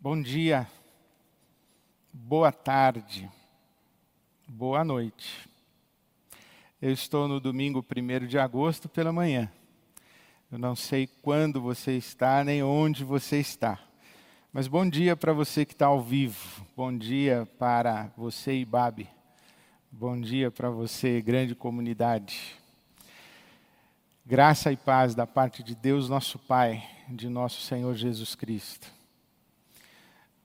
[0.00, 0.64] Bom dia,
[2.12, 3.28] boa tarde,
[4.46, 5.50] boa noite.
[6.80, 9.50] Eu estou no domingo 1 de agosto pela manhã.
[10.52, 13.76] Eu não sei quando você está, nem onde você está.
[14.52, 16.64] Mas bom dia para você que está ao vivo.
[16.76, 19.08] Bom dia para você, Ibabe.
[19.90, 22.54] Bom dia para você, grande comunidade.
[24.24, 28.97] Graça e paz da parte de Deus, nosso Pai, de nosso Senhor Jesus Cristo.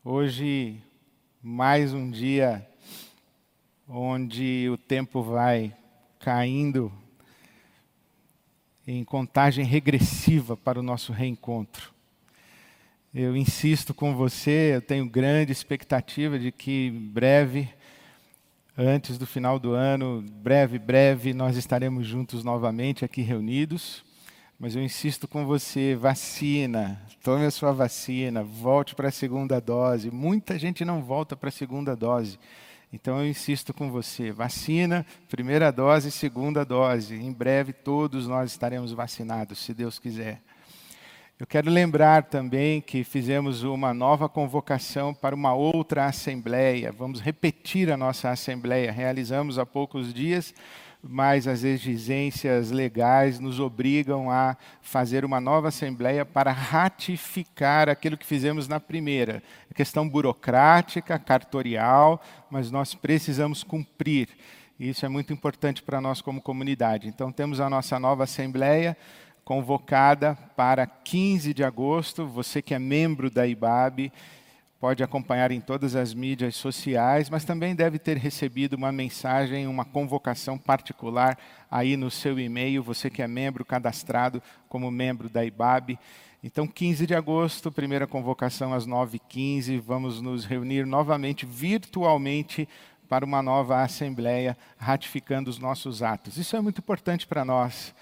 [0.05, 0.81] Hoje,
[1.41, 2.67] mais um dia
[3.87, 5.73] onde o tempo vai
[6.19, 6.91] caindo
[8.85, 11.93] em contagem regressiva para o nosso reencontro.
[13.15, 17.69] Eu insisto com você, eu tenho grande expectativa de que breve,
[18.77, 24.03] antes do final do ano, breve, breve, nós estaremos juntos novamente aqui reunidos.
[24.59, 30.11] Mas eu insisto com você, vacina, tome a sua vacina, volte para a segunda dose.
[30.11, 32.39] Muita gente não volta para a segunda dose.
[32.91, 37.15] Então eu insisto com você, vacina, primeira dose, segunda dose.
[37.15, 40.41] Em breve todos nós estaremos vacinados, se Deus quiser.
[41.39, 46.91] Eu quero lembrar também que fizemos uma nova convocação para uma outra assembleia.
[46.91, 48.91] Vamos repetir a nossa assembleia.
[48.91, 50.53] Realizamos há poucos dias
[51.05, 58.25] mas as exigências legais nos obrigam a fazer uma nova assembleia para ratificar aquilo que
[58.25, 59.43] fizemos na primeira.
[59.69, 64.29] A questão burocrática, cartorial, mas nós precisamos cumprir.
[64.79, 67.09] Isso é muito importante para nós como comunidade.
[67.09, 68.95] Então temos a nossa nova assembleia
[69.43, 72.25] convocada para 15 de agosto.
[72.27, 74.09] Você que é membro da IBAB,
[74.83, 79.85] pode acompanhar em todas as mídias sociais, mas também deve ter recebido uma mensagem, uma
[79.85, 81.37] convocação particular
[81.71, 85.97] aí no seu e-mail, você que é membro cadastrado como membro da IBAB.
[86.43, 92.67] Então, 15 de agosto, primeira convocação às 9h15, vamos nos reunir novamente virtualmente
[93.07, 96.35] para uma nova assembleia, ratificando os nossos atos.
[96.35, 97.95] Isso é muito importante para nós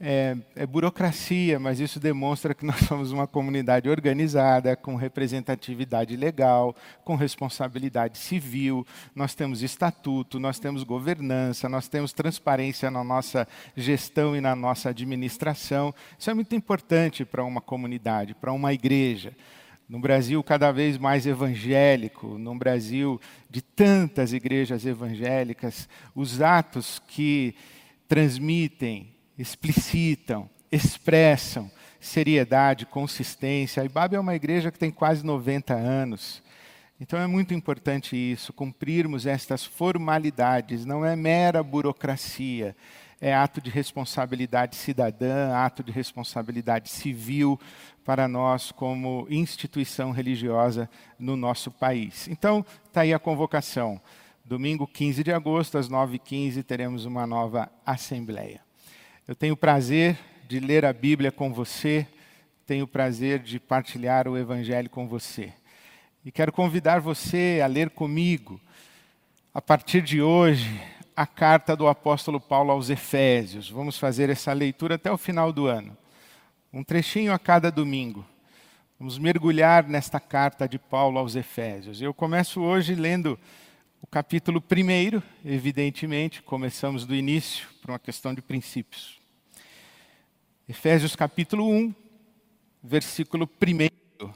[0.00, 6.74] é, é, burocracia, mas isso demonstra que nós somos uma comunidade organizada, com representatividade legal,
[7.04, 13.46] com responsabilidade civil, nós temos estatuto, nós temos governança, nós temos transparência na nossa
[13.76, 15.94] gestão e na nossa administração.
[16.18, 19.32] Isso é muito importante para uma comunidade, para uma igreja.
[19.88, 27.54] No Brasil cada vez mais evangélico, no Brasil de tantas igrejas evangélicas, os atos que
[28.08, 31.70] transmitem explicitam, expressam
[32.04, 33.82] seriedade, consistência.
[33.82, 36.42] A IBAB é uma igreja que tem quase 90 anos.
[37.00, 42.76] Então é muito importante isso, cumprirmos estas formalidades, não é mera burocracia,
[43.20, 47.58] é ato de responsabilidade cidadã, ato de responsabilidade civil
[48.04, 52.28] para nós como instituição religiosa no nosso país.
[52.28, 54.00] Então, está aí a convocação.
[54.44, 58.60] Domingo 15 de agosto, às 9h15, teremos uma nova assembleia.
[59.26, 62.06] Eu tenho o prazer de ler a Bíblia com você,
[62.66, 65.50] tenho o prazer de partilhar o Evangelho com você.
[66.22, 68.60] E quero convidar você a ler comigo,
[69.54, 70.78] a partir de hoje,
[71.16, 73.70] a carta do apóstolo Paulo aos Efésios.
[73.70, 75.96] Vamos fazer essa leitura até o final do ano.
[76.70, 78.26] Um trechinho a cada domingo.
[78.98, 82.02] Vamos mergulhar nesta carta de Paulo aos Efésios.
[82.02, 83.38] Eu começo hoje lendo
[84.02, 89.20] o capítulo 1, evidentemente, começamos do início, por uma questão de princípios.
[90.66, 91.94] Efésios capítulo 1,
[92.82, 94.30] versículo 1,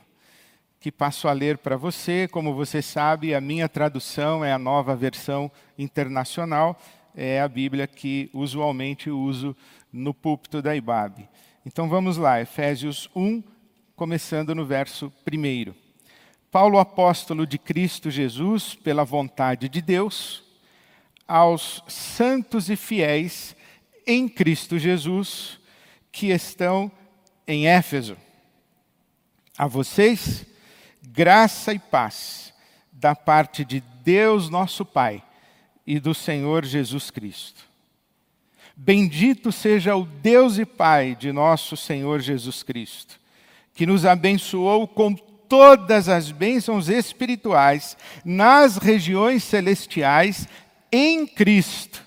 [0.79, 2.29] que passo a ler para você.
[2.29, 6.79] Como você sabe, a minha tradução é a nova versão internacional,
[7.15, 9.57] é a Bíblia que usualmente uso
[9.91, 11.27] no púlpito da IBAB.
[11.65, 13.43] Então vamos lá, Efésios 1,
[13.97, 15.73] começando no verso 1.
[16.51, 20.47] Paulo, apóstolo de Cristo Jesus, pela vontade de Deus,
[21.29, 23.55] aos santos e fiéis
[24.07, 25.61] em Cristo Jesus,
[26.11, 26.91] que estão
[27.47, 28.17] em Éfeso.
[29.57, 30.47] A vocês,
[31.03, 32.55] graça e paz
[32.91, 35.23] da parte de Deus nosso Pai
[35.87, 37.69] e do Senhor Jesus Cristo.
[38.75, 43.21] Bendito seja o Deus e Pai de nosso Senhor Jesus Cristo,
[43.75, 50.49] que nos abençoou com todas as bênçãos espirituais nas regiões celestiais
[50.91, 52.05] em Cristo.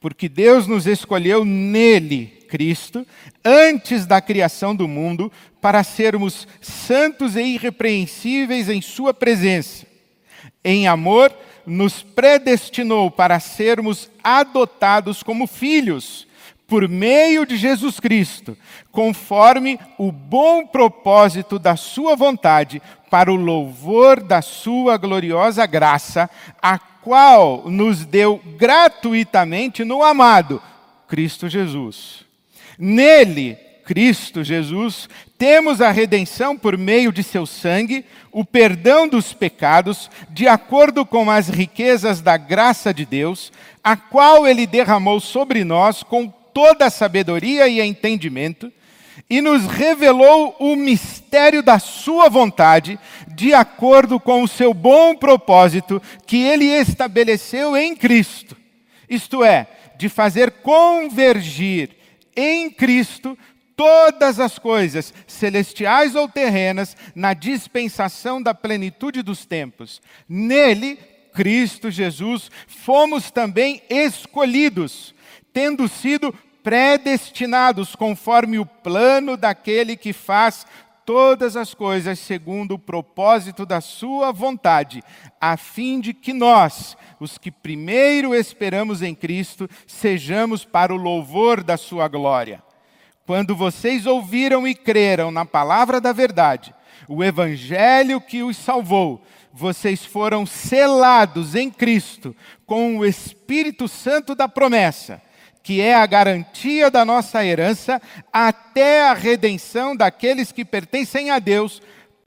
[0.00, 3.06] Porque Deus nos escolheu nele, Cristo,
[3.44, 5.30] antes da criação do mundo,
[5.60, 9.86] para sermos santos e irrepreensíveis em Sua presença.
[10.64, 11.32] Em amor,
[11.64, 16.26] nos predestinou para sermos adotados como filhos
[16.72, 18.56] por meio de Jesus Cristo,
[18.90, 22.80] conforme o bom propósito da Sua vontade,
[23.10, 26.30] para o louvor da Sua gloriosa graça,
[26.62, 30.62] a qual nos deu gratuitamente no amado
[31.06, 32.24] Cristo Jesus.
[32.78, 38.02] Nele, Cristo Jesus, temos a redenção por meio de seu sangue,
[38.32, 43.52] o perdão dos pecados, de acordo com as riquezas da graça de Deus,
[43.84, 48.72] a qual ele derramou sobre nós com toda a sabedoria e entendimento,
[49.28, 56.02] e nos revelou o mistério da sua vontade, de acordo com o seu bom propósito
[56.26, 58.56] que ele estabeleceu em Cristo.
[59.08, 59.66] Isto é,
[59.96, 61.90] de fazer convergir
[62.34, 63.36] em Cristo
[63.76, 70.00] todas as coisas, celestiais ou terrenas, na dispensação da plenitude dos tempos.
[70.28, 70.98] Nele,
[71.34, 75.14] Cristo Jesus, fomos também escolhidos,
[75.52, 80.66] tendo sido predestinados conforme o plano daquele que faz
[81.04, 85.02] todas as coisas segundo o propósito da Sua vontade,
[85.40, 91.62] a fim de que nós, os que primeiro esperamos em Cristo, sejamos para o louvor
[91.62, 92.62] da Sua glória.
[93.26, 96.74] Quando vocês ouviram e creram na palavra da verdade,
[97.08, 99.22] o evangelho que os salvou,
[99.52, 102.34] vocês foram selados em Cristo
[102.64, 105.20] com o Espírito Santo da promessa,
[105.62, 108.00] que é a garantia da nossa herança
[108.32, 111.80] até a redenção daqueles que pertencem a Deus,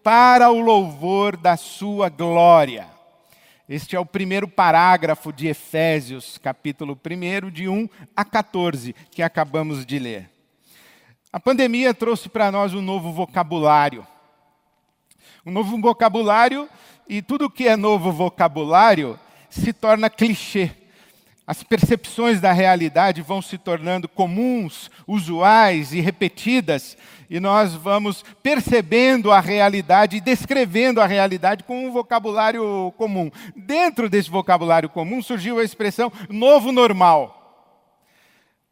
[0.06, 2.86] para o louvor da sua glória.
[3.68, 9.84] Este é o primeiro parágrafo de Efésios, capítulo 1, de 1 a 14, que acabamos
[9.84, 10.30] de ler.
[11.34, 14.06] A pandemia trouxe para nós um novo vocabulário.
[15.44, 16.70] Um novo vocabulário,
[17.10, 20.70] e tudo que é novo vocabulário se torna clichê.
[21.48, 26.98] As percepções da realidade vão se tornando comuns, usuais e repetidas,
[27.30, 33.32] e nós vamos percebendo a realidade e descrevendo a realidade com um vocabulário comum.
[33.56, 37.45] Dentro desse vocabulário comum surgiu a expressão novo normal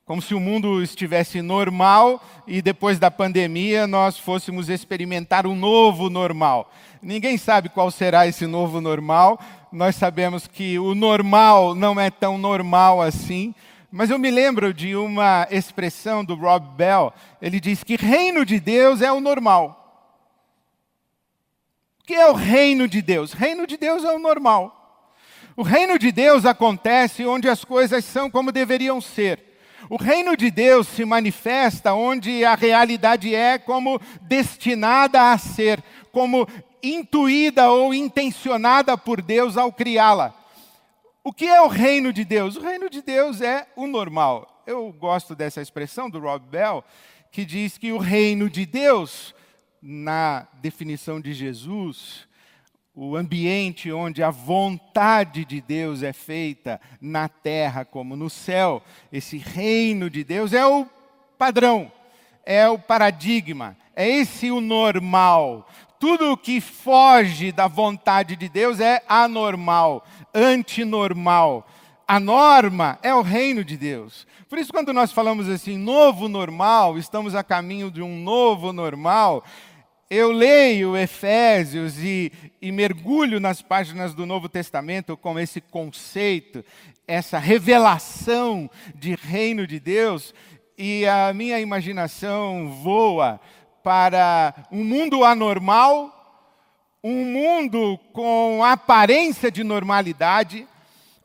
[0.05, 6.09] como se o mundo estivesse normal e depois da pandemia nós fôssemos experimentar um novo
[6.09, 6.71] normal.
[7.01, 9.39] Ninguém sabe qual será esse novo normal,
[9.71, 13.55] nós sabemos que o normal não é tão normal assim,
[13.89, 18.59] mas eu me lembro de uma expressão do Rob Bell, ele diz que reino de
[18.59, 19.79] Deus é o normal.
[22.01, 23.31] O que é o reino de Deus?
[23.31, 24.79] Reino de Deus é o normal.
[25.55, 29.52] O reino de Deus acontece onde as coisas são como deveriam ser.
[29.93, 36.47] O reino de Deus se manifesta onde a realidade é como destinada a ser, como
[36.81, 40.33] intuída ou intencionada por Deus ao criá-la.
[41.23, 42.55] O que é o reino de Deus?
[42.55, 44.63] O reino de Deus é o normal.
[44.65, 46.83] Eu gosto dessa expressão do Rob Bell,
[47.31, 49.35] que diz que o reino de Deus,
[49.79, 52.27] na definição de Jesus,
[52.95, 59.37] o ambiente onde a vontade de Deus é feita na terra como no céu, esse
[59.37, 60.87] reino de Deus é o
[61.37, 61.91] padrão,
[62.45, 65.67] é o paradigma, é esse o normal.
[65.99, 71.67] Tudo o que foge da vontade de Deus é anormal, antinormal.
[72.07, 74.27] A norma é o reino de Deus.
[74.49, 79.43] Por isso, quando nós falamos assim, novo normal, estamos a caminho de um novo normal,
[80.13, 82.31] eu leio Efésios e,
[82.61, 86.63] e, mergulho nas páginas do Novo Testamento com esse conceito,
[87.07, 90.31] essa revelação de reino de Deus,
[90.77, 93.41] e a minha imaginação voa
[93.83, 96.11] para um mundo anormal,
[97.03, 100.67] um mundo com aparência de normalidade,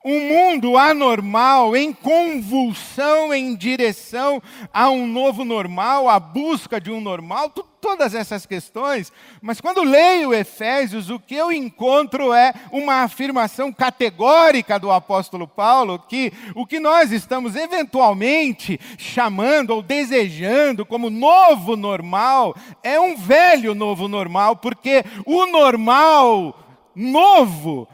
[0.04, 4.40] um mundo anormal, em convulsão em direção
[4.72, 7.50] a um novo normal, a busca de um normal,
[7.80, 14.78] todas essas questões, mas quando leio Efésios, o que eu encontro é uma afirmação categórica
[14.78, 22.54] do apóstolo Paulo que o que nós estamos eventualmente chamando ou desejando como novo normal
[22.82, 26.58] é um velho novo normal, porque o normal
[26.94, 27.88] novo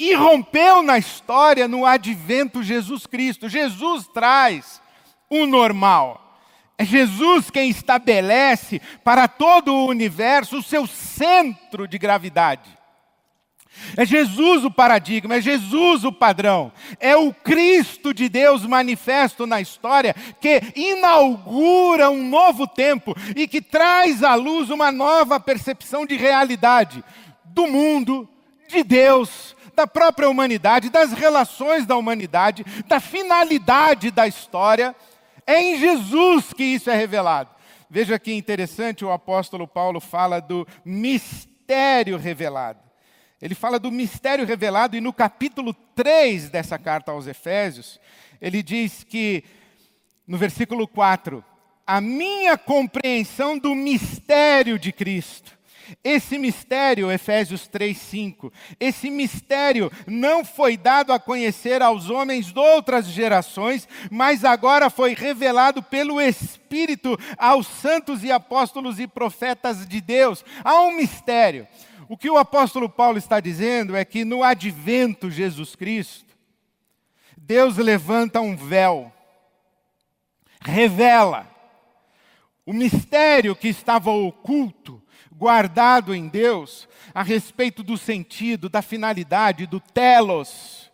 [0.00, 3.48] irrompeu na história no advento Jesus Cristo.
[3.48, 4.80] Jesus traz
[5.28, 6.38] o normal.
[6.78, 12.80] É Jesus quem estabelece para todo o universo o seu centro de gravidade.
[13.96, 19.60] É Jesus o paradigma, é Jesus o padrão, é o Cristo de Deus manifesto na
[19.60, 26.16] história que inaugura um novo tempo e que traz à luz uma nova percepção de
[26.16, 27.02] realidade
[27.44, 28.28] do mundo,
[28.68, 34.94] de Deus, da própria humanidade, das relações da humanidade, da finalidade da história.
[35.46, 37.50] É em Jesus que isso é revelado.
[37.88, 42.78] Veja que interessante, o apóstolo Paulo fala do mistério revelado.
[43.42, 47.98] Ele fala do mistério revelado, e no capítulo 3 dessa carta aos Efésios,
[48.40, 49.42] ele diz que,
[50.26, 51.42] no versículo 4,
[51.86, 55.58] a minha compreensão do mistério de Cristo.
[56.02, 63.06] Esse mistério, Efésios 3:5, esse mistério não foi dado a conhecer aos homens de outras
[63.06, 70.44] gerações, mas agora foi revelado pelo Espírito aos santos e apóstolos e profetas de Deus.
[70.64, 71.66] Há um mistério.
[72.08, 76.36] O que o apóstolo Paulo está dizendo é que no advento Jesus Cristo,
[77.36, 79.12] Deus levanta um véu,
[80.60, 81.48] revela
[82.66, 84.99] o mistério que estava oculto,
[85.40, 90.90] guardado em Deus, a respeito do sentido, da finalidade, do telos,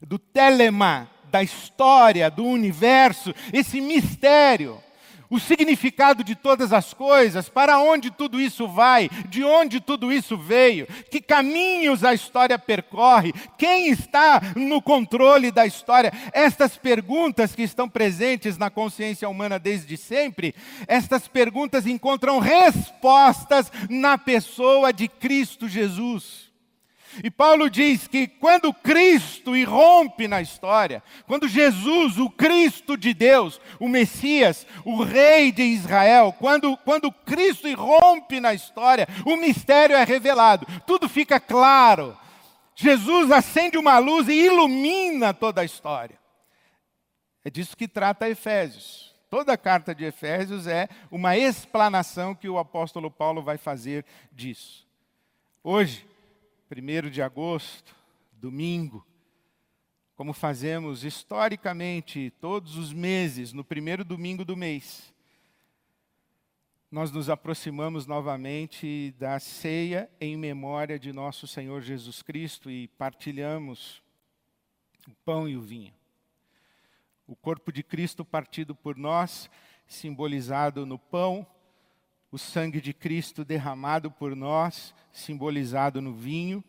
[0.00, 4.82] do telema, da história, do universo, esse mistério
[5.28, 10.36] o significado de todas as coisas, para onde tudo isso vai, de onde tudo isso
[10.36, 16.12] veio, que caminhos a história percorre, quem está no controle da história.
[16.32, 20.54] Estas perguntas que estão presentes na consciência humana desde sempre,
[20.86, 26.45] estas perguntas encontram respostas na pessoa de Cristo Jesus.
[27.22, 33.60] E Paulo diz que quando Cristo irrompe na história, quando Jesus, o Cristo de Deus,
[33.80, 40.04] o Messias, o Rei de Israel, quando, quando Cristo irrompe na história, o mistério é
[40.04, 42.16] revelado, tudo fica claro.
[42.74, 46.18] Jesus acende uma luz e ilumina toda a história.
[47.44, 49.14] É disso que trata Efésios.
[49.30, 54.86] Toda a carta de Efésios é uma explanação que o apóstolo Paulo vai fazer disso.
[55.64, 56.06] Hoje,
[56.70, 57.94] 1 de agosto,
[58.32, 59.06] domingo,
[60.16, 65.14] como fazemos historicamente todos os meses, no primeiro domingo do mês,
[66.90, 74.02] nós nos aproximamos novamente da ceia em memória de nosso Senhor Jesus Cristo e partilhamos
[75.06, 75.92] o pão e o vinho.
[77.26, 79.50] O corpo de Cristo partido por nós,
[79.86, 81.46] simbolizado no pão,
[82.30, 86.62] o sangue de Cristo derramado por nós, simbolizado no vinho.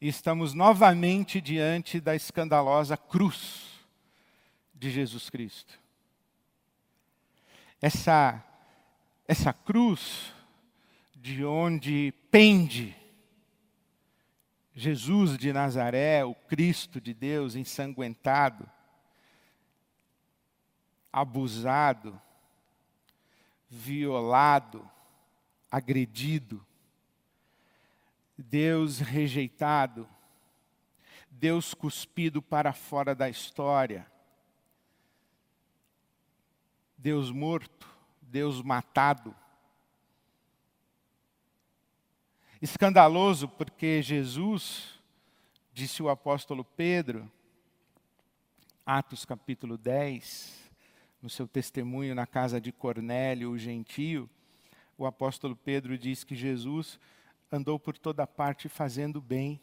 [0.00, 3.70] E estamos novamente diante da escandalosa cruz
[4.74, 5.80] de Jesus Cristo.
[7.80, 8.44] Essa,
[9.26, 10.32] essa cruz
[11.14, 12.94] de onde pende
[14.74, 18.68] Jesus de Nazaré, o Cristo de Deus ensanguentado,
[21.10, 22.20] abusado,
[23.68, 24.88] violado,
[25.70, 26.64] agredido,
[28.36, 30.08] Deus rejeitado,
[31.30, 34.10] Deus cuspido para fora da história,
[36.96, 37.88] Deus morto,
[38.20, 39.34] Deus matado.
[42.60, 44.98] Escandaloso porque Jesus,
[45.72, 47.30] disse o apóstolo Pedro,
[48.84, 50.65] Atos capítulo 10,
[51.20, 54.28] no seu testemunho na casa de Cornélio, o gentio,
[54.98, 56.98] o apóstolo Pedro diz que Jesus
[57.50, 59.60] andou por toda parte fazendo bem.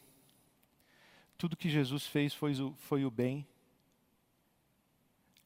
[1.38, 3.48] Tudo que Jesus fez foi o, foi o bem.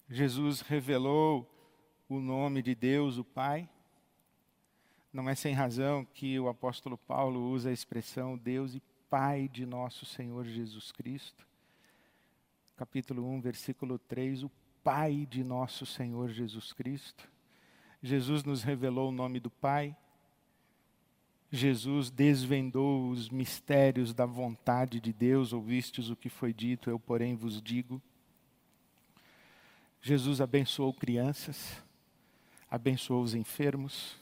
[0.09, 1.49] Jesus revelou
[2.07, 3.69] o nome de Deus, o Pai.
[5.11, 9.65] Não é sem razão que o apóstolo Paulo usa a expressão Deus e Pai de
[9.65, 11.47] nosso Senhor Jesus Cristo.
[12.75, 14.51] Capítulo 1, versículo 3, o
[14.88, 17.29] Pai de nosso Senhor Jesus Cristo.
[18.01, 19.94] Jesus nos revelou o nome do Pai.
[21.51, 27.36] Jesus desvendou os mistérios da vontade de Deus, ouvistes o que foi dito, eu, porém,
[27.36, 28.01] vos digo.
[30.01, 31.84] Jesus abençoou crianças,
[32.72, 34.15] abençoou os enfermos,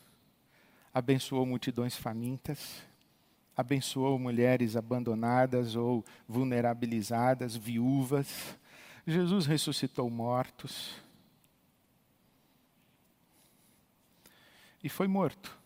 [0.91, 2.81] abençoou multidões famintas,
[3.55, 8.57] abençoou mulheres abandonadas ou vulnerabilizadas, viúvas,
[9.07, 10.95] Jesus ressuscitou mortos
[14.83, 15.57] e foi morto.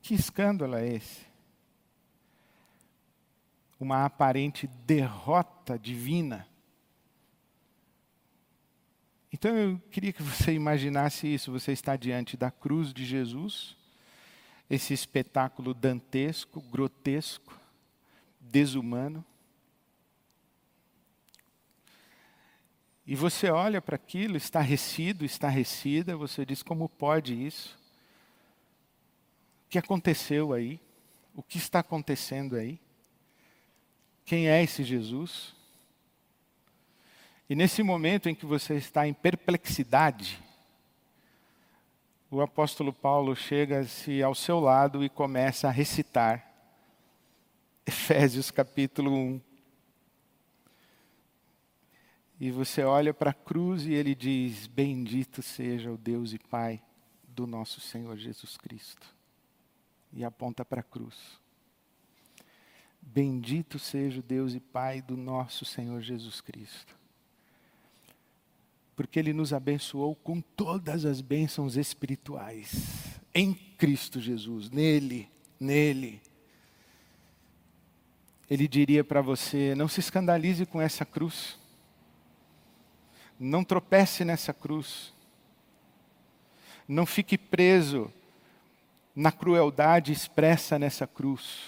[0.00, 1.26] Que escândalo é esse?
[3.78, 6.46] Uma aparente derrota divina.
[9.32, 11.50] Então eu queria que você imaginasse isso.
[11.50, 13.76] Você está diante da cruz de Jesus,
[14.68, 17.58] esse espetáculo dantesco, grotesco,
[18.40, 19.24] desumano.
[23.06, 27.76] E você olha para aquilo, estarrecido, estarrecida, você diz: como pode isso?
[29.66, 30.80] O que aconteceu aí?
[31.34, 32.78] O que está acontecendo aí?
[34.24, 35.54] Quem é esse Jesus?
[37.48, 40.40] E nesse momento em que você está em perplexidade,
[42.30, 46.50] o apóstolo Paulo chega-se ao seu lado e começa a recitar
[47.84, 49.51] Efésios capítulo 1.
[52.42, 56.82] E você olha para a cruz e ele diz: Bendito seja o Deus e Pai
[57.28, 59.06] do nosso Senhor Jesus Cristo.
[60.12, 61.16] E aponta para a cruz.
[63.00, 66.96] Bendito seja o Deus e Pai do nosso Senhor Jesus Cristo.
[68.96, 75.28] Porque Ele nos abençoou com todas as bênçãos espirituais em Cristo Jesus, nele,
[75.60, 76.20] nele.
[78.50, 81.61] Ele diria para você: não se escandalize com essa cruz,
[83.42, 85.12] não tropece nessa cruz,
[86.86, 88.12] não fique preso
[89.14, 91.60] na crueldade expressa nessa cruz.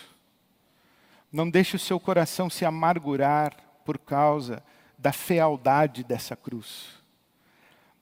[1.32, 4.62] Não deixe o seu coração se amargurar por causa
[4.96, 6.90] da fealdade dessa cruz.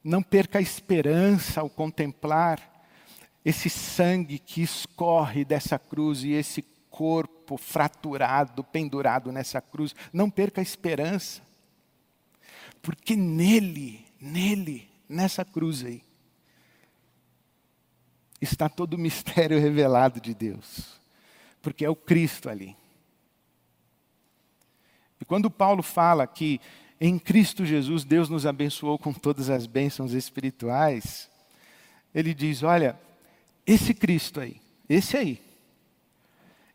[0.04, 2.86] Não perca a esperança ao contemplar
[3.44, 9.94] esse sangue que escorre dessa cruz e esse corpo fraturado, pendurado nessa cruz.
[10.12, 11.42] Não perca a esperança.
[12.82, 16.02] Porque nele, nele, nessa cruz aí,
[18.40, 21.00] está todo o mistério revelado de Deus.
[21.62, 22.76] Porque é o Cristo ali.
[25.20, 26.60] E quando Paulo fala que
[27.00, 31.30] em Cristo Jesus Deus nos abençoou com todas as bênçãos espirituais,
[32.12, 32.98] ele diz: olha,
[33.64, 35.40] esse Cristo aí, esse aí,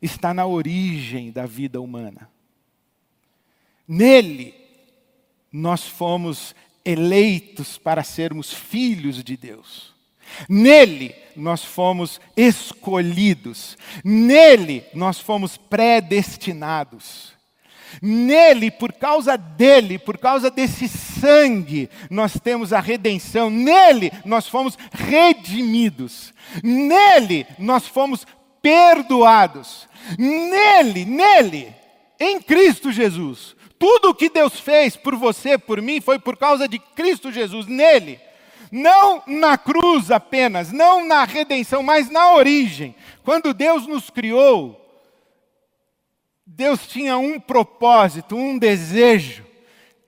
[0.02, 2.30] está na origem da vida humana.
[3.86, 4.54] Nele,
[5.51, 9.96] nós fomos eleitos para sermos filhos de Deus.
[10.50, 17.36] Nele nós fomos escolhidos, nele nós fomos predestinados.
[18.01, 23.50] Nele, por causa dele, por causa desse sangue, nós temos a redenção.
[23.50, 26.34] Nele nós fomos redimidos.
[26.62, 28.27] Nele nós fomos
[28.62, 29.88] perdoados.
[30.18, 31.74] Nele, nele,
[32.20, 33.55] em Cristo Jesus.
[33.79, 37.68] Tudo o que Deus fez por você, por mim, foi por causa de Cristo Jesus,
[37.68, 38.20] nele.
[38.72, 42.96] Não na cruz apenas, não na redenção, mas na origem.
[43.24, 44.83] Quando Deus nos criou,
[46.46, 49.48] Deus tinha um propósito, um desejo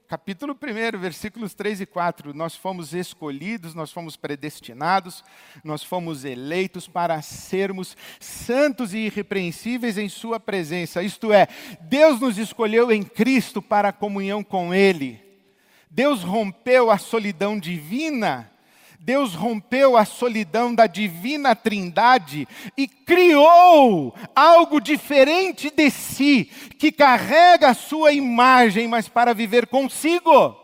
[0.10, 2.34] capítulo 1, versículos 3 e 4.
[2.34, 5.24] Nós fomos escolhidos, nós fomos predestinados,
[5.64, 11.04] nós fomos eleitos para sermos santos e irrepreensíveis em Sua presença.
[11.04, 11.48] Isto é,
[11.82, 15.24] Deus nos escolheu em Cristo para a comunhão com Ele.
[15.92, 18.52] Deus rompeu a solidão divina
[19.02, 22.46] Deus rompeu a solidão da divina trindade
[22.78, 30.56] e criou algo diferente de si, que carrega a sua imagem, mas para viver consigo.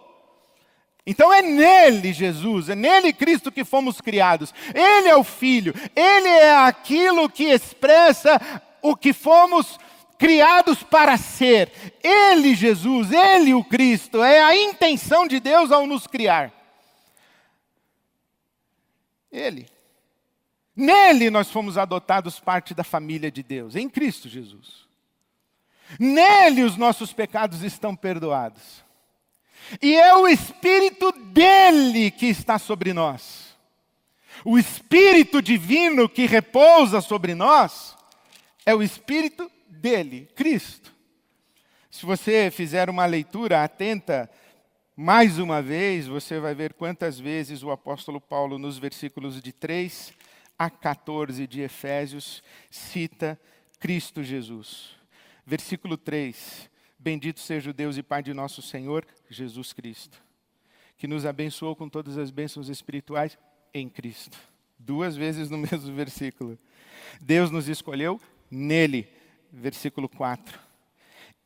[1.08, 4.54] Então é nele, Jesus, é nele, Cristo, que fomos criados.
[4.74, 8.42] Ele é o Filho, ele é aquilo que expressa
[8.82, 9.80] o que fomos
[10.18, 11.72] criados para ser.
[12.04, 16.65] Ele, Jesus, ele, o Cristo, é a intenção de Deus ao nos criar.
[19.36, 19.68] Ele.
[20.76, 24.86] Nele nós fomos adotados parte da família de Deus, em Cristo Jesus.
[26.00, 28.84] Nele os nossos pecados estão perdoados.
[29.82, 33.56] E é o Espírito dele que está sobre nós.
[34.44, 37.96] O Espírito divino que repousa sobre nós
[38.66, 40.94] é o Espírito dele, Cristo.
[41.90, 44.30] Se você fizer uma leitura atenta
[44.96, 50.14] mais uma vez, você vai ver quantas vezes o apóstolo Paulo, nos versículos de 3
[50.58, 53.38] a 14 de Efésios, cita
[53.78, 54.96] Cristo Jesus.
[55.46, 60.18] Versículo 3: Bendito seja o Deus e Pai de nosso Senhor Jesus Cristo,
[60.98, 63.38] que nos abençoou com todas as bênçãos espirituais
[63.74, 64.38] em Cristo.
[64.80, 66.58] Duas vezes no mesmo versículo.
[67.20, 69.10] Deus nos escolheu nele.
[69.52, 70.65] Versículo 4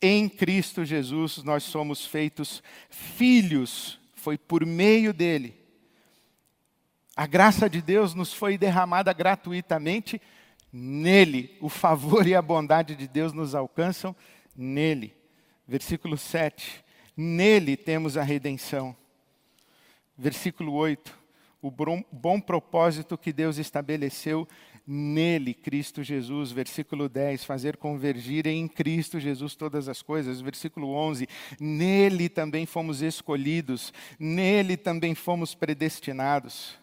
[0.01, 5.59] em Cristo Jesus nós somos feitos filhos, foi por meio dele.
[7.15, 10.21] A graça de Deus nos foi derramada gratuitamente
[10.71, 11.57] nele.
[11.59, 14.15] O favor e a bondade de Deus nos alcançam
[14.55, 15.13] nele.
[15.67, 16.83] Versículo 7.
[17.17, 18.95] Nele temos a redenção.
[20.17, 21.17] Versículo 8.
[21.61, 24.47] O bom, propósito que Deus estabeleceu
[24.91, 26.51] nele, Cristo Jesus.
[26.51, 30.41] Versículo 10, fazer convergir em Cristo Jesus todas as coisas.
[30.41, 31.27] Versículo 11,
[31.59, 36.75] nele também fomos escolhidos, nele também fomos predestinados.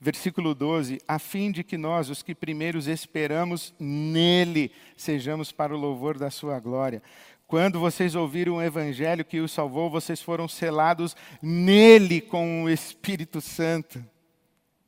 [0.00, 5.78] Versículo 12, a fim de que nós, os que primeiros esperamos nele, sejamos para o
[5.78, 7.02] louvor da sua glória.
[7.48, 13.40] Quando vocês ouviram o evangelho que os salvou, vocês foram selados nele com o Espírito
[13.40, 14.04] Santo.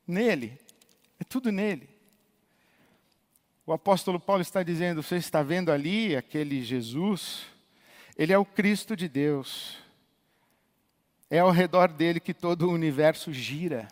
[0.06, 0.60] Nele.
[1.18, 1.89] É tudo nele.
[3.70, 7.46] O apóstolo Paulo está dizendo: você está vendo ali aquele Jesus?
[8.18, 9.78] Ele é o Cristo de Deus.
[11.30, 13.86] É ao redor dele que todo o universo gira.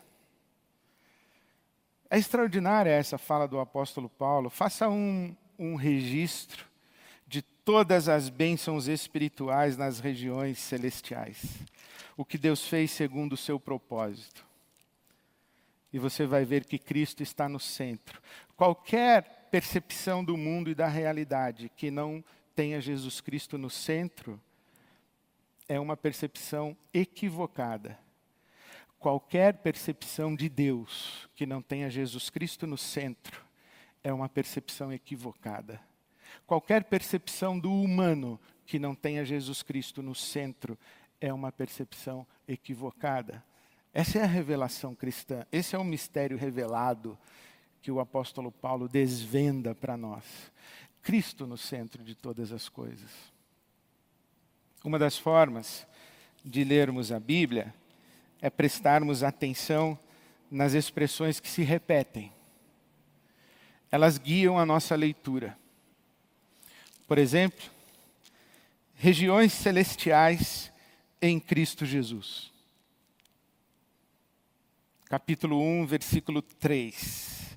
[2.10, 4.50] É extraordinária essa fala do apóstolo Paulo.
[4.50, 6.66] Faça um, um registro
[7.64, 11.44] todas as bênçãos espirituais nas regiões celestiais.
[12.16, 14.44] O que Deus fez segundo o seu propósito.
[15.92, 18.20] E você vai ver que Cristo está no centro.
[18.56, 22.22] Qualquer percepção do mundo e da realidade que não
[22.54, 24.40] tenha Jesus Cristo no centro
[25.66, 27.98] é uma percepção equivocada.
[28.98, 33.42] Qualquer percepção de Deus que não tenha Jesus Cristo no centro
[34.02, 35.80] é uma percepção equivocada.
[36.46, 40.78] Qualquer percepção do humano que não tenha Jesus Cristo no centro
[41.20, 43.42] é uma percepção equivocada.
[43.94, 47.18] Essa é a revelação cristã, esse é o mistério revelado
[47.80, 50.24] que o apóstolo Paulo desvenda para nós.
[51.02, 53.10] Cristo no centro de todas as coisas.
[54.84, 55.86] Uma das formas
[56.44, 57.74] de lermos a Bíblia
[58.40, 59.98] é prestarmos atenção
[60.50, 62.32] nas expressões que se repetem.
[63.90, 65.58] Elas guiam a nossa leitura.
[67.06, 67.64] Por exemplo,
[68.94, 70.72] regiões celestiais
[71.20, 72.52] em Cristo Jesus.
[75.06, 77.47] Capítulo 1, versículo 3.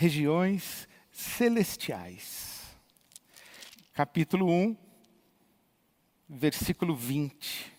[0.00, 2.74] Regiões celestiais.
[3.92, 4.74] Capítulo 1,
[6.26, 7.70] versículo 20.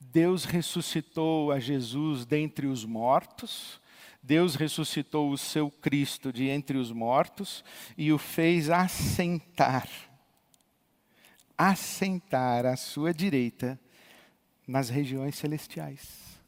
[0.00, 3.80] Deus ressuscitou a Jesus dentre os mortos
[4.20, 7.64] Deus ressuscitou o seu Cristo de entre os mortos
[7.96, 9.88] e o fez assentar,
[11.56, 13.78] assentar à sua direita
[14.66, 16.40] nas regiões celestiais.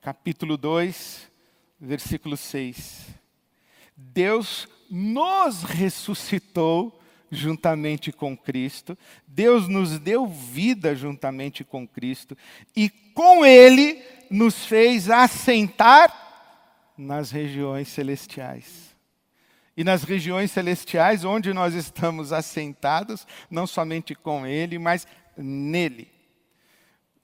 [0.00, 1.30] Capítulo 2,
[1.80, 3.06] versículo 6.
[3.96, 6.98] Deus nos ressuscitou
[7.30, 12.36] juntamente com Cristo, Deus nos deu vida juntamente com Cristo,
[12.74, 16.28] e com Ele nos fez assentar
[16.96, 18.88] nas regiões celestiais.
[19.76, 26.17] E nas regiões celestiais, onde nós estamos assentados, não somente com Ele, mas nele.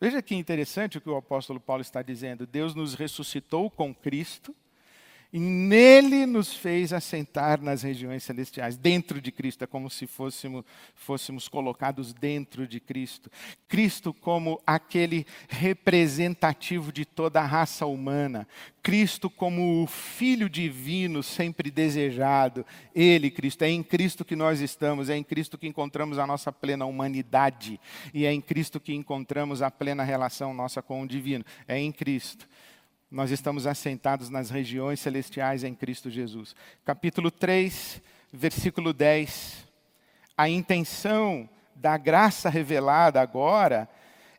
[0.05, 2.47] Veja que interessante o que o apóstolo Paulo está dizendo.
[2.47, 4.55] Deus nos ressuscitou com Cristo
[5.35, 10.65] e nele nos fez assentar nas regiões celestiais, dentro de Cristo, é como se fôssemos,
[10.95, 13.29] fôssemos colocados dentro de Cristo.
[13.67, 18.47] Cristo como aquele representativo de toda a raça humana.
[18.81, 22.65] Cristo como o Filho divino sempre desejado.
[22.95, 26.53] Ele, Cristo, é em Cristo que nós estamos, é em Cristo que encontramos a nossa
[26.53, 27.81] plena humanidade.
[28.15, 31.45] E é em Cristo que encontramos a plena relação nossa com o divino.
[31.67, 32.47] É em Cristo
[33.11, 36.55] nós estamos assentados nas regiões celestiais em Cristo Jesus.
[36.85, 38.01] Capítulo 3,
[38.33, 39.67] versículo 10.
[40.37, 43.89] A intenção da graça revelada agora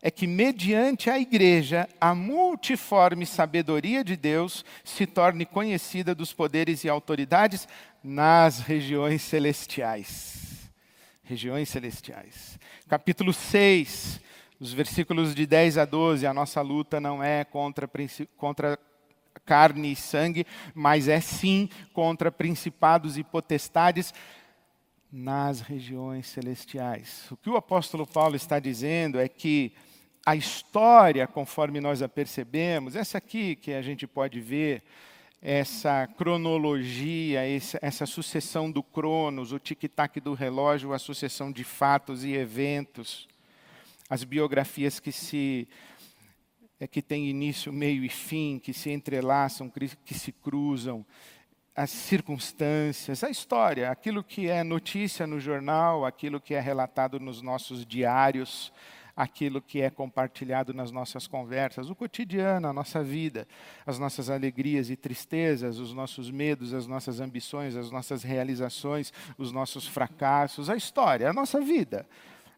[0.01, 6.83] é que, mediante a igreja, a multiforme sabedoria de Deus se torne conhecida dos poderes
[6.83, 7.67] e autoridades
[8.03, 10.69] nas regiões celestiais.
[11.23, 12.59] Regiões celestiais.
[12.87, 14.21] Capítulo 6,
[14.59, 17.89] os versículos de 10 a 12, a nossa luta não é contra,
[18.37, 18.79] contra
[19.45, 24.13] carne e sangue, mas é sim contra principados e potestades
[25.11, 27.29] nas regiões celestiais.
[27.31, 29.73] O que o apóstolo Paulo está dizendo é que
[30.25, 34.83] a história, conforme nós a percebemos, essa aqui que a gente pode ver,
[35.41, 37.41] essa cronologia,
[37.81, 43.27] essa sucessão do cronos, o tic-tac do relógio, a sucessão de fatos e eventos,
[44.09, 45.67] as biografias que se
[46.79, 51.05] é, que têm início, meio e fim, que se entrelaçam, que se cruzam,
[51.75, 57.41] as circunstâncias, a história, aquilo que é notícia no jornal, aquilo que é relatado nos
[57.41, 58.71] nossos diários,
[59.15, 63.47] aquilo que é compartilhado nas nossas conversas, o cotidiano, a nossa vida,
[63.85, 69.51] as nossas alegrias e tristezas, os nossos medos, as nossas ambições, as nossas realizações, os
[69.51, 72.05] nossos fracassos, a história, a nossa vida.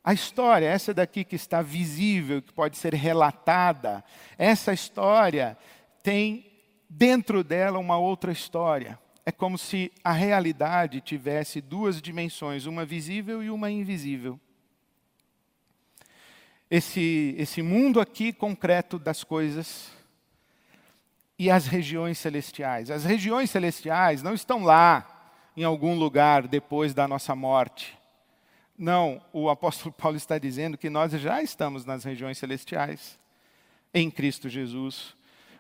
[0.08, 4.02] A história, essa daqui que está visível, que pode ser relatada,
[4.38, 5.58] essa história
[6.02, 6.50] tem
[6.89, 8.98] dentro dela uma outra história.
[9.26, 14.39] É como se a realidade tivesse duas dimensões, uma visível e uma invisível.
[16.72, 19.91] Esse, esse mundo aqui concreto das coisas
[21.38, 22.89] e as regiões celestiais.
[22.89, 27.96] As regiões celestiais não estão lá, em algum lugar depois da nossa morte
[28.78, 33.18] Não, o apóstolo Paulo está dizendo que nós já estamos nas regiões celestiais,
[33.94, 35.16] em Cristo Jesus.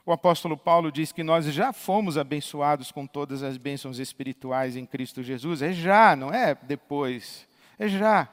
[0.05, 4.85] O apóstolo Paulo diz que nós já fomos abençoados com todas as bênçãos espirituais em
[4.85, 5.61] Cristo Jesus.
[5.61, 7.47] É já, não é depois.
[7.77, 8.29] É já.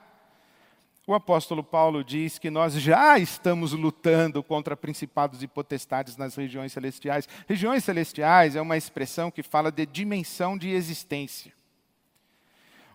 [1.07, 6.73] O apóstolo Paulo diz que nós já estamos lutando contra principados e potestades nas regiões
[6.73, 7.29] celestiais.
[7.49, 11.53] Regiões celestiais é uma expressão que fala de dimensão de existência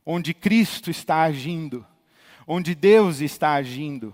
[0.05, 1.85] onde Cristo está agindo,
[2.47, 4.13] onde Deus está agindo,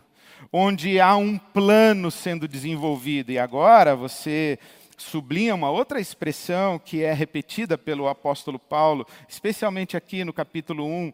[0.51, 3.31] onde há um plano sendo desenvolvido.
[3.31, 4.59] E agora você
[4.97, 11.13] sublinha uma outra expressão que é repetida pelo apóstolo Paulo, especialmente aqui no capítulo 1,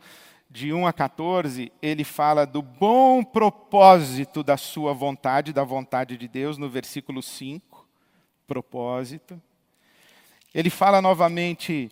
[0.51, 6.27] de 1 a 14, ele fala do bom propósito da sua vontade, da vontade de
[6.27, 7.88] Deus, no versículo 5,
[8.45, 9.41] propósito.
[10.53, 11.89] Ele fala novamente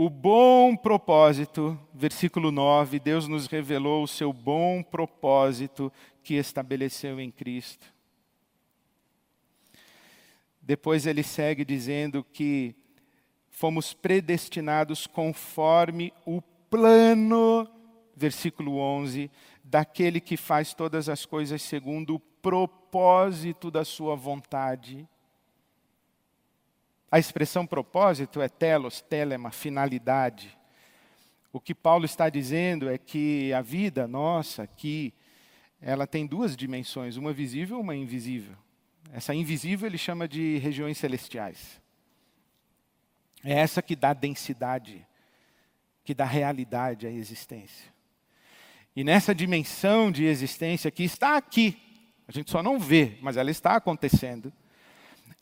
[0.00, 7.32] o bom propósito, versículo 9, Deus nos revelou o seu bom propósito que estabeleceu em
[7.32, 7.92] Cristo.
[10.62, 12.76] Depois ele segue dizendo que
[13.50, 17.68] fomos predestinados conforme o plano,
[18.14, 19.28] versículo 11,
[19.64, 25.08] daquele que faz todas as coisas segundo o propósito da sua vontade
[27.10, 30.56] a expressão propósito é telos, telema, finalidade.
[31.50, 35.14] O que Paulo está dizendo é que a vida nossa aqui,
[35.80, 38.54] ela tem duas dimensões, uma visível e uma invisível.
[39.10, 41.80] Essa invisível ele chama de regiões celestiais.
[43.42, 45.06] É essa que dá densidade,
[46.04, 47.90] que dá realidade à existência.
[48.94, 51.78] E nessa dimensão de existência que está aqui,
[52.26, 54.52] a gente só não vê, mas ela está acontecendo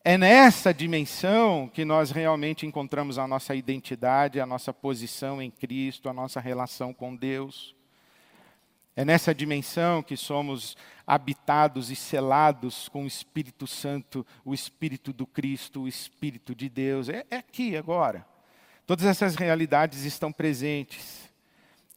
[0.09, 6.09] é nessa dimensão que nós realmente encontramos a nossa identidade, a nossa posição em Cristo,
[6.09, 7.75] a nossa relação com Deus.
[8.95, 15.27] É nessa dimensão que somos habitados e selados com o Espírito Santo, o Espírito do
[15.27, 17.09] Cristo, o Espírito de Deus.
[17.09, 18.25] É, é aqui, agora.
[18.87, 21.29] Todas essas realidades estão presentes.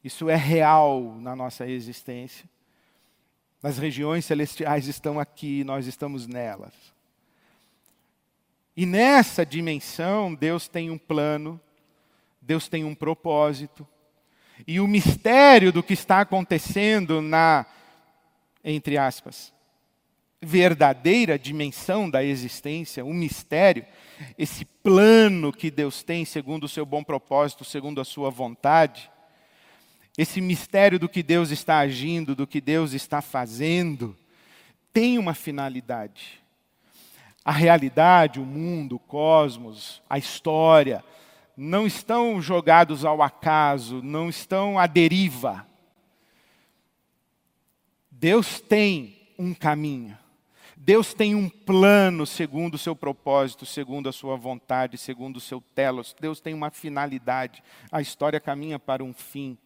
[0.03, 2.49] Isso é real na nossa existência.
[3.61, 6.73] As regiões celestiais estão aqui, nós estamos nelas.
[8.79, 11.59] E nessa dimensão, Deus tem um plano,
[12.41, 13.85] Deus tem um propósito.
[14.65, 17.65] E o mistério do que está acontecendo na,
[18.63, 19.51] entre aspas,
[20.41, 23.85] verdadeira dimensão da existência, o mistério,
[24.37, 29.11] esse plano que Deus tem segundo o seu bom propósito, segundo a sua vontade,
[30.17, 34.17] esse mistério do que Deus está agindo, do que Deus está fazendo,
[34.93, 36.39] tem uma finalidade
[37.49, 41.03] a realidade, o mundo, o cosmos, a história,
[41.57, 45.65] não estão jogados ao acaso, não estão à deriva.
[48.11, 50.15] Deus tem um caminho.
[50.77, 55.59] Deus tem um plano segundo o seu propósito, segundo a sua vontade, segundo o seu
[55.59, 56.15] telos.
[56.21, 57.63] Deus tem uma finalidade.
[57.91, 59.57] A história caminha para um fim.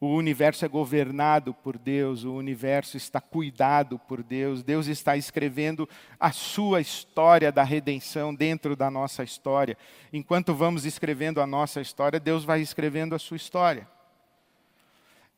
[0.00, 4.62] O universo é governado por Deus, o universo está cuidado por Deus.
[4.62, 9.78] Deus está escrevendo a sua história da redenção dentro da nossa história.
[10.12, 13.88] Enquanto vamos escrevendo a nossa história, Deus vai escrevendo a sua história.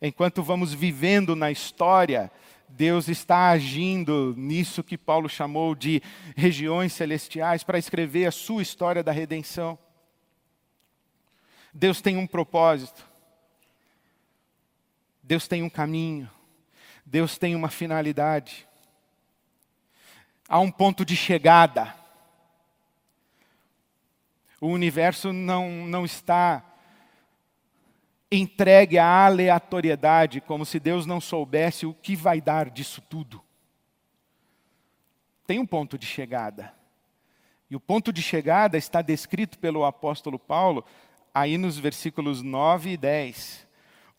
[0.00, 2.30] Enquanto vamos vivendo na história,
[2.68, 6.02] Deus está agindo nisso que Paulo chamou de
[6.36, 9.78] regiões celestiais para escrever a sua história da redenção.
[11.72, 13.05] Deus tem um propósito.
[15.26, 16.30] Deus tem um caminho,
[17.04, 18.64] Deus tem uma finalidade.
[20.48, 21.92] Há um ponto de chegada.
[24.60, 26.64] O universo não, não está
[28.30, 33.42] entregue à aleatoriedade, como se Deus não soubesse o que vai dar disso tudo.
[35.44, 36.72] Tem um ponto de chegada.
[37.68, 40.84] E o ponto de chegada está descrito pelo apóstolo Paulo
[41.34, 43.65] aí nos versículos 9 e 10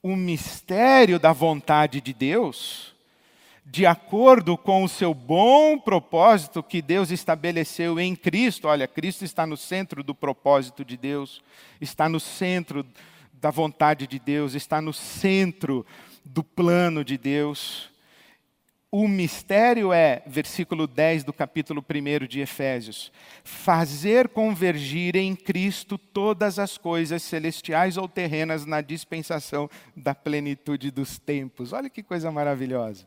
[0.07, 2.95] o mistério da vontade de Deus,
[3.65, 8.69] de acordo com o seu bom propósito que Deus estabeleceu em Cristo.
[8.69, 11.43] Olha, Cristo está no centro do propósito de Deus,
[11.81, 12.85] está no centro
[13.33, 15.85] da vontade de Deus, está no centro
[16.23, 17.89] do plano de Deus.
[18.89, 23.11] O mistério é, versículo 10 do capítulo 1 de Efésios,
[23.43, 31.19] fazer convergir em Cristo todas as coisas celestiais ou terrenas na dispensação da plenitude dos
[31.19, 31.73] tempos.
[31.73, 33.05] Olha que coisa maravilhosa.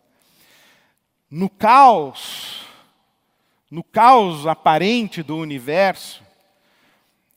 [1.31, 2.61] No caos,
[3.71, 6.23] no caos aparente do universo,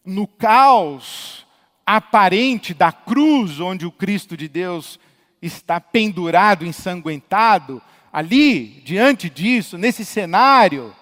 [0.03, 1.47] no caos
[1.85, 4.99] aparente da cruz, onde o Cristo de Deus
[5.41, 7.81] está pendurado, ensanguentado,
[8.13, 10.95] ali, diante disso, nesse cenário,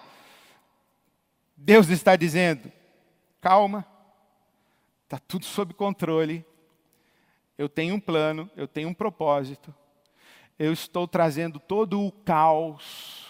[1.54, 2.72] Deus está dizendo:
[3.38, 3.86] calma,
[5.04, 6.42] está tudo sob controle,
[7.58, 9.74] eu tenho um plano, eu tenho um propósito,
[10.58, 13.26] eu estou trazendo todo o caos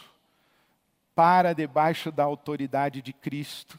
[1.13, 3.79] para debaixo da autoridade de Cristo.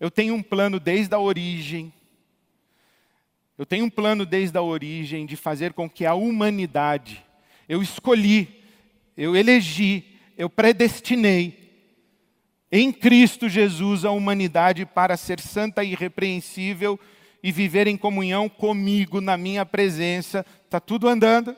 [0.00, 1.92] Eu tenho um plano desde a origem,
[3.58, 7.24] eu tenho um plano desde a origem de fazer com que a humanidade,
[7.68, 8.57] eu escolhi,
[9.18, 10.04] eu elegi,
[10.36, 11.58] eu predestinei
[12.70, 17.00] em Cristo Jesus a humanidade para ser santa e irrepreensível
[17.42, 20.46] e viver em comunhão comigo na minha presença.
[20.64, 21.56] Está tudo andando.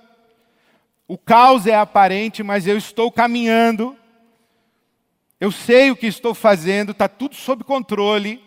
[1.07, 3.94] O caos é aparente, mas eu estou caminhando.
[5.38, 8.42] Eu sei o que estou fazendo, está tudo sob controle.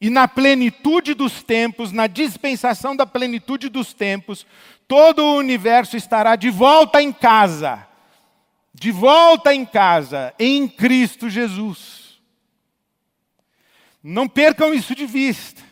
[0.00, 4.46] E na plenitude dos tempos, na dispensação da plenitude dos tempos,
[4.86, 7.86] todo o universo estará de volta em casa.
[8.72, 12.20] De volta em casa, em Cristo Jesus.
[14.02, 15.62] Não percam isso de vista.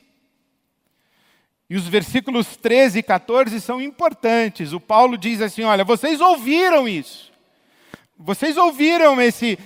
[1.68, 4.72] E os versículos 13 e 14 são importantes.
[4.72, 7.32] O Paulo diz assim: Olha, vocês ouviram isso.
[8.18, 9.58] Vocês ouviram esse,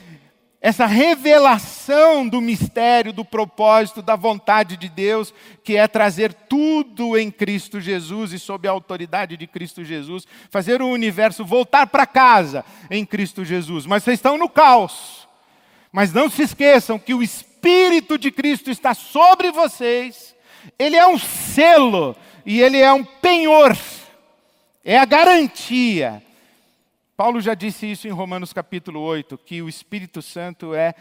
[0.60, 5.32] essa revelação do mistério, do propósito, da vontade de Deus,
[5.64, 10.82] que é trazer tudo em Cristo Jesus e sob a autoridade de Cristo Jesus, fazer
[10.82, 13.86] o universo voltar para casa em Cristo Jesus.
[13.86, 15.26] Mas vocês estão no caos.
[15.90, 20.36] Mas não se esqueçam que o Espírito de Cristo está sobre vocês,
[20.78, 23.76] ele é um selo e ele é um penhor,
[24.84, 26.22] é a garantia
[27.20, 30.94] Paulo já disse isso em Romanos capítulo 8, que o Espírito Santo é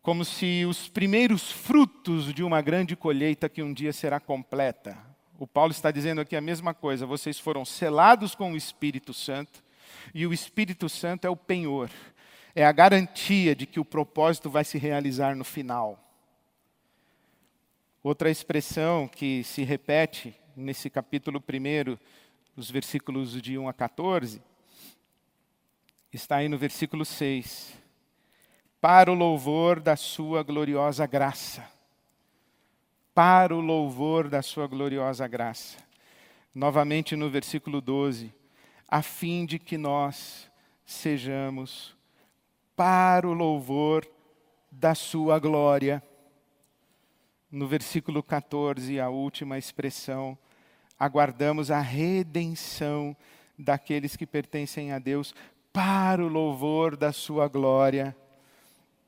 [0.00, 4.96] como se os primeiros frutos de uma grande colheita que um dia será completa.
[5.38, 9.62] O Paulo está dizendo aqui a mesma coisa, vocês foram selados com o Espírito Santo,
[10.14, 11.90] e o Espírito Santo é o penhor,
[12.54, 16.02] é a garantia de que o propósito vai se realizar no final.
[18.02, 21.98] Outra expressão que se repete nesse capítulo 1,
[22.56, 24.40] os versículos de 1 a 14,
[26.12, 27.72] está aí no versículo 6.
[28.80, 31.66] Para o louvor da sua gloriosa graça.
[33.14, 35.78] Para o louvor da sua gloriosa graça.
[36.54, 38.32] Novamente no versículo 12.
[38.86, 40.50] A fim de que nós
[40.84, 41.96] sejamos
[42.76, 44.06] para o louvor
[44.70, 46.02] da sua glória.
[47.50, 50.36] No versículo 14, a última expressão,
[50.98, 53.16] aguardamos a redenção
[53.58, 55.34] daqueles que pertencem a Deus
[55.72, 58.14] para o louvor da sua glória.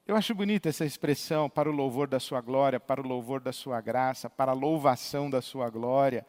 [0.07, 3.53] Eu acho bonita essa expressão, para o louvor da sua glória, para o louvor da
[3.53, 6.27] sua graça, para a louvação da sua glória.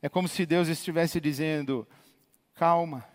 [0.00, 1.86] É como se Deus estivesse dizendo:
[2.54, 3.06] calma,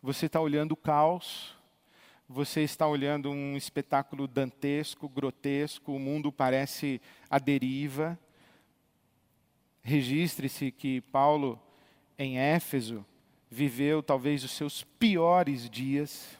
[0.00, 1.56] você está olhando o caos,
[2.28, 8.18] você está olhando um espetáculo dantesco, grotesco, o mundo parece a deriva.
[9.82, 11.60] Registre-se que Paulo,
[12.18, 13.04] em Éfeso,
[13.50, 16.38] viveu talvez os seus piores dias.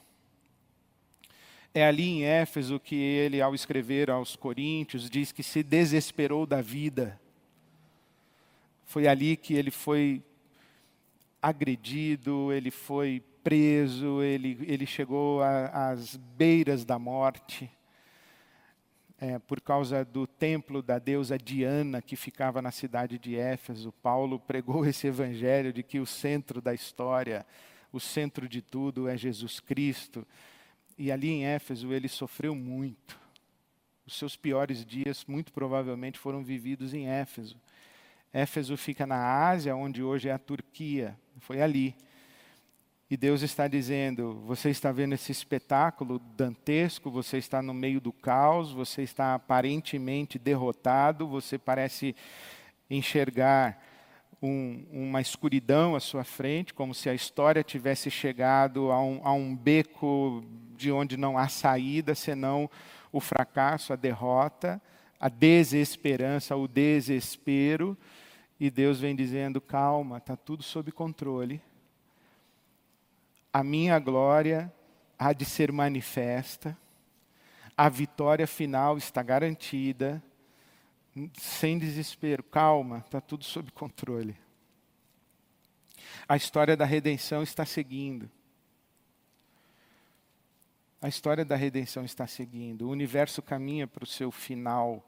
[1.75, 6.61] É ali em Éfeso que ele, ao escrever aos Coríntios, diz que se desesperou da
[6.61, 7.21] vida.
[8.85, 10.23] Foi ali que ele foi
[11.41, 17.71] agredido, ele foi preso, ele, ele chegou às beiras da morte
[19.21, 23.93] é, por causa do templo da deusa Diana que ficava na cidade de Éfeso.
[23.93, 27.45] Paulo pregou esse evangelho de que o centro da história,
[27.93, 30.27] o centro de tudo é Jesus Cristo.
[30.97, 33.19] E ali em Éfeso ele sofreu muito.
[34.07, 37.61] Os seus piores dias, muito provavelmente, foram vividos em Éfeso.
[38.33, 41.19] Éfeso fica na Ásia, onde hoje é a Turquia.
[41.41, 41.95] Foi ali.
[43.11, 48.13] E Deus está dizendo: você está vendo esse espetáculo dantesco, você está no meio do
[48.13, 52.15] caos, você está aparentemente derrotado, você parece
[52.91, 53.83] enxergar
[54.43, 59.33] um, uma escuridão à sua frente, como se a história tivesse chegado a um, a
[59.33, 60.45] um beco
[60.77, 62.71] de onde não há saída senão
[63.11, 64.81] o fracasso, a derrota,
[65.19, 67.97] a desesperança, o desespero.
[68.61, 71.59] E Deus vem dizendo: calma, está tudo sob controle
[73.53, 74.73] a minha glória
[75.19, 76.77] há de ser manifesta,
[77.77, 80.23] a vitória final está garantida,
[81.35, 84.37] sem desespero, calma, está tudo sob controle.
[86.29, 88.31] A história da redenção está seguindo.
[91.01, 92.83] A história da redenção está seguindo.
[92.83, 95.05] O universo caminha para o seu final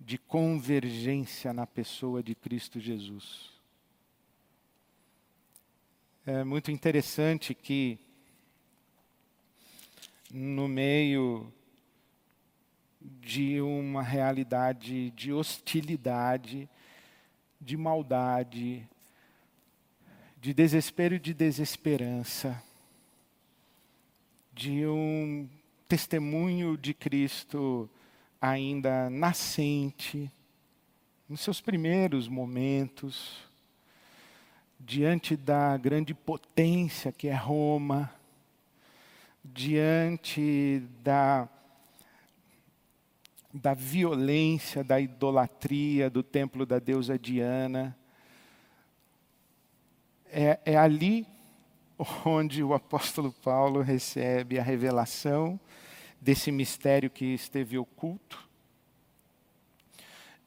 [0.00, 3.57] de convergência na pessoa de Cristo Jesus.
[6.30, 7.98] É muito interessante que,
[10.30, 11.50] no meio
[13.00, 16.68] de uma realidade de hostilidade,
[17.58, 18.86] de maldade,
[20.38, 22.62] de desespero e de desesperança,
[24.52, 25.48] de um
[25.88, 27.88] testemunho de Cristo
[28.38, 30.30] ainda nascente,
[31.26, 33.47] nos seus primeiros momentos,
[34.78, 38.12] diante da grande potência que é Roma,
[39.44, 41.48] diante da,
[43.52, 47.96] da violência, da idolatria do templo da deusa Diana.
[50.30, 51.26] É, é ali
[52.24, 55.58] onde o apóstolo Paulo recebe a revelação
[56.20, 58.48] desse mistério que esteve oculto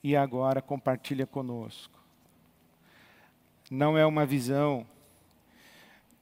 [0.03, 2.00] e agora compartilha conosco.
[3.73, 4.85] Não é uma visão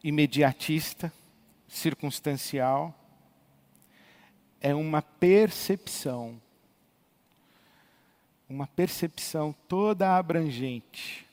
[0.04, 1.12] imediatista,
[1.68, 2.94] circunstancial,
[4.62, 6.40] é uma percepção,
[8.48, 11.28] uma percepção toda abrangente.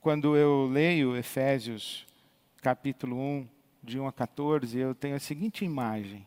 [0.00, 2.04] Quando eu leio Efésios
[2.60, 3.48] capítulo 1,
[3.84, 6.26] de 1 a 14, eu tenho a seguinte imagem.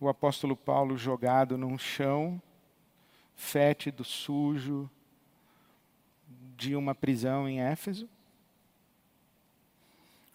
[0.00, 2.40] O apóstolo Paulo jogado num chão
[3.38, 4.90] fétido, sujo,
[6.56, 8.08] de uma prisão em Éfeso,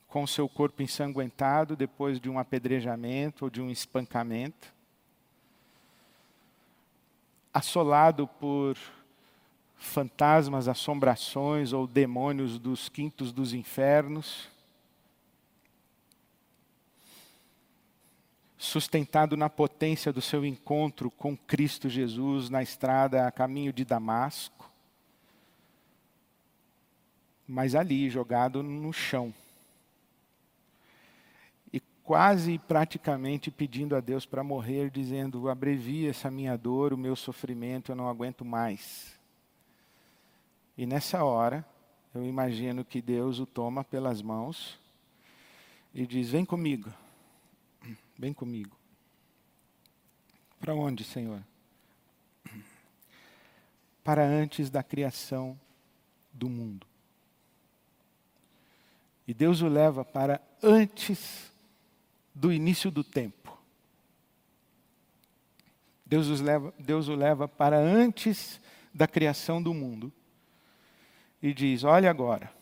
[0.08, 4.74] com seu corpo ensanguentado depois de um apedrejamento ou de um espancamento,
[7.54, 8.78] assolado por
[9.76, 14.50] fantasmas, assombrações ou demônios dos quintos dos infernos,
[18.64, 24.72] sustentado na potência do seu encontro com Cristo Jesus na estrada a caminho de Damasco,
[27.46, 29.34] mas ali, jogado no chão.
[31.74, 37.18] E quase praticamente pedindo a Deus para morrer, dizendo: abrevia essa minha dor, o meu
[37.18, 39.20] sofrimento, eu não aguento mais.
[40.78, 41.66] E nessa hora,
[42.16, 44.80] eu imagino que Deus o toma pelas mãos
[45.94, 47.03] e diz: Vem comigo.
[48.18, 48.78] Vem comigo.
[50.60, 51.44] Para onde, Senhor?
[54.04, 55.60] Para antes da criação
[56.32, 56.86] do mundo.
[59.28, 61.52] E Deus o leva para antes
[62.34, 63.58] do início do tempo.
[66.06, 68.60] Deus, os leva, Deus o leva para antes
[68.94, 70.12] da criação do mundo.
[71.42, 72.54] E diz: Olha agora.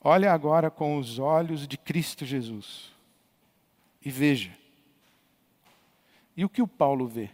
[0.00, 2.99] Olha agora com os olhos de Cristo Jesus
[4.04, 4.56] e veja.
[6.36, 7.30] E o que o Paulo vê?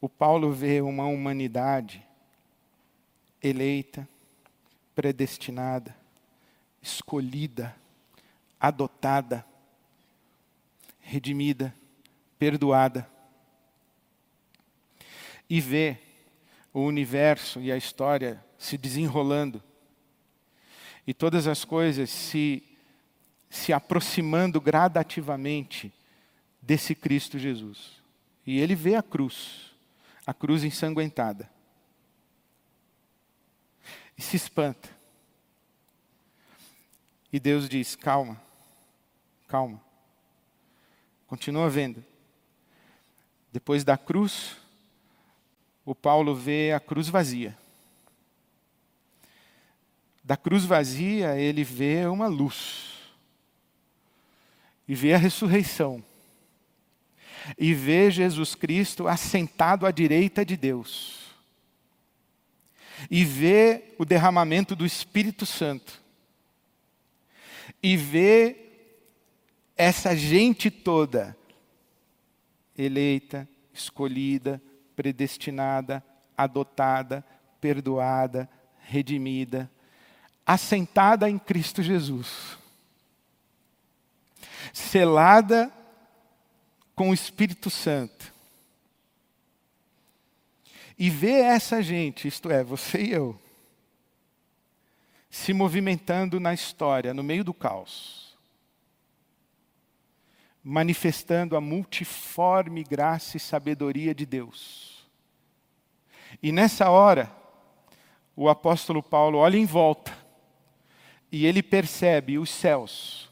[0.00, 2.06] O Paulo vê uma humanidade
[3.42, 4.08] eleita,
[4.94, 5.96] predestinada,
[6.82, 7.74] escolhida,
[8.60, 9.44] adotada,
[11.00, 11.74] redimida,
[12.38, 13.08] perdoada.
[15.48, 15.96] E vê
[16.72, 19.62] o universo e a história se desenrolando.
[21.06, 22.67] E todas as coisas se
[23.50, 25.92] se aproximando gradativamente
[26.60, 28.02] desse Cristo Jesus.
[28.46, 29.72] E ele vê a cruz,
[30.26, 31.50] a cruz ensanguentada.
[34.16, 34.88] E se espanta.
[37.32, 38.40] E Deus diz: calma,
[39.46, 39.80] calma.
[41.26, 42.04] Continua vendo.
[43.52, 44.56] Depois da cruz,
[45.84, 47.56] o Paulo vê a cruz vazia.
[50.22, 52.97] Da cruz vazia, ele vê uma luz
[54.88, 56.02] e vê a ressurreição,
[57.58, 61.28] e vê Jesus Cristo assentado à direita de Deus,
[63.10, 66.00] e vê o derramamento do Espírito Santo,
[67.82, 68.56] e vê
[69.76, 71.36] essa gente toda,
[72.76, 74.60] eleita, escolhida,
[74.96, 76.02] predestinada,
[76.36, 77.24] adotada,
[77.60, 78.48] perdoada,
[78.80, 79.70] redimida,
[80.46, 82.57] assentada em Cristo Jesus
[84.78, 85.72] selada
[86.94, 88.32] com o Espírito Santo.
[90.96, 93.38] E ver essa gente, isto é, você e eu,
[95.28, 98.36] se movimentando na história, no meio do caos,
[100.62, 105.06] manifestando a multiforme graça e sabedoria de Deus.
[106.42, 107.30] E nessa hora,
[108.34, 110.16] o apóstolo Paulo olha em volta
[111.30, 113.27] e ele percebe os céus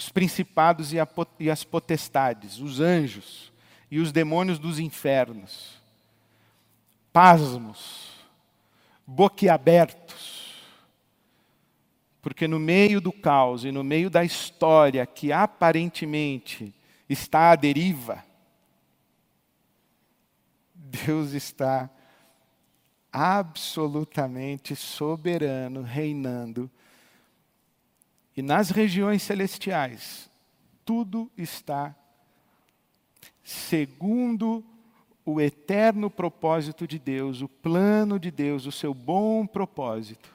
[0.00, 0.94] os principados
[1.38, 3.52] e as potestades, os anjos
[3.90, 5.78] e os demônios dos infernos,
[7.12, 8.14] pasmos,
[9.06, 10.54] boquiabertos,
[12.22, 16.74] porque no meio do caos e no meio da história que aparentemente
[17.06, 18.24] está à deriva,
[20.74, 21.90] Deus está
[23.12, 26.70] absolutamente soberano, reinando
[28.36, 30.30] e nas regiões celestiais,
[30.84, 31.94] tudo está
[33.42, 34.64] segundo
[35.24, 40.34] o eterno propósito de Deus, o plano de Deus, o seu bom propósito,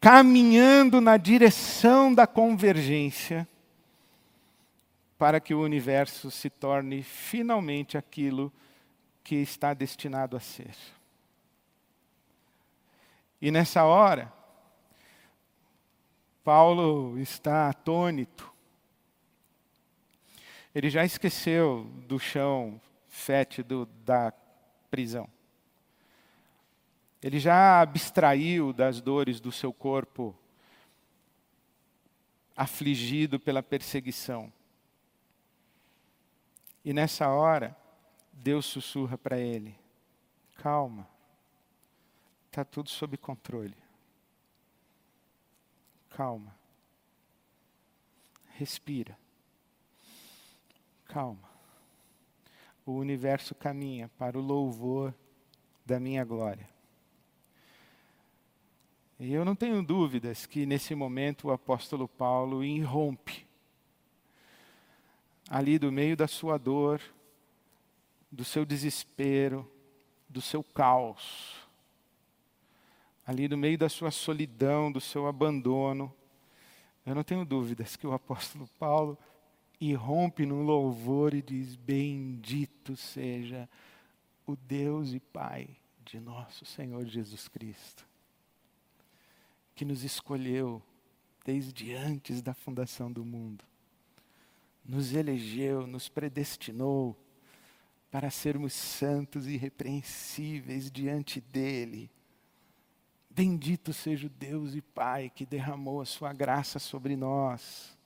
[0.00, 3.48] caminhando na direção da convergência,
[5.18, 8.52] para que o universo se torne finalmente aquilo
[9.24, 10.74] que está destinado a ser.
[13.42, 14.32] E nessa hora,
[16.48, 18.50] Paulo está atônito.
[20.74, 24.32] Ele já esqueceu do chão fétido da
[24.90, 25.28] prisão.
[27.22, 30.34] Ele já abstraiu das dores do seu corpo
[32.56, 34.50] afligido pela perseguição.
[36.82, 37.76] E nessa hora,
[38.32, 39.78] Deus sussurra para ele:
[40.56, 41.06] calma,
[42.46, 43.76] está tudo sob controle
[46.18, 46.52] calma.
[48.56, 49.16] Respira.
[51.04, 51.48] Calma.
[52.84, 55.14] O universo caminha para o louvor
[55.86, 56.68] da minha glória.
[59.20, 63.46] E eu não tenho dúvidas que nesse momento o apóstolo Paulo irrompe
[65.48, 67.00] ali do meio da sua dor,
[68.28, 69.70] do seu desespero,
[70.28, 71.57] do seu caos
[73.28, 76.10] ali no meio da sua solidão, do seu abandono,
[77.04, 79.18] eu não tenho dúvidas que o apóstolo Paulo
[79.78, 83.68] irrompe num louvor e diz: Bendito seja
[84.46, 85.68] o Deus e Pai
[86.06, 88.08] de nosso Senhor Jesus Cristo,
[89.74, 90.82] que nos escolheu
[91.44, 93.62] desde antes da fundação do mundo,
[94.82, 97.14] nos elegeu, nos predestinou
[98.10, 102.10] para sermos santos e irrepreensíveis diante dEle
[103.38, 107.96] Bendito seja o Deus e Pai que derramou a sua graça sobre nós,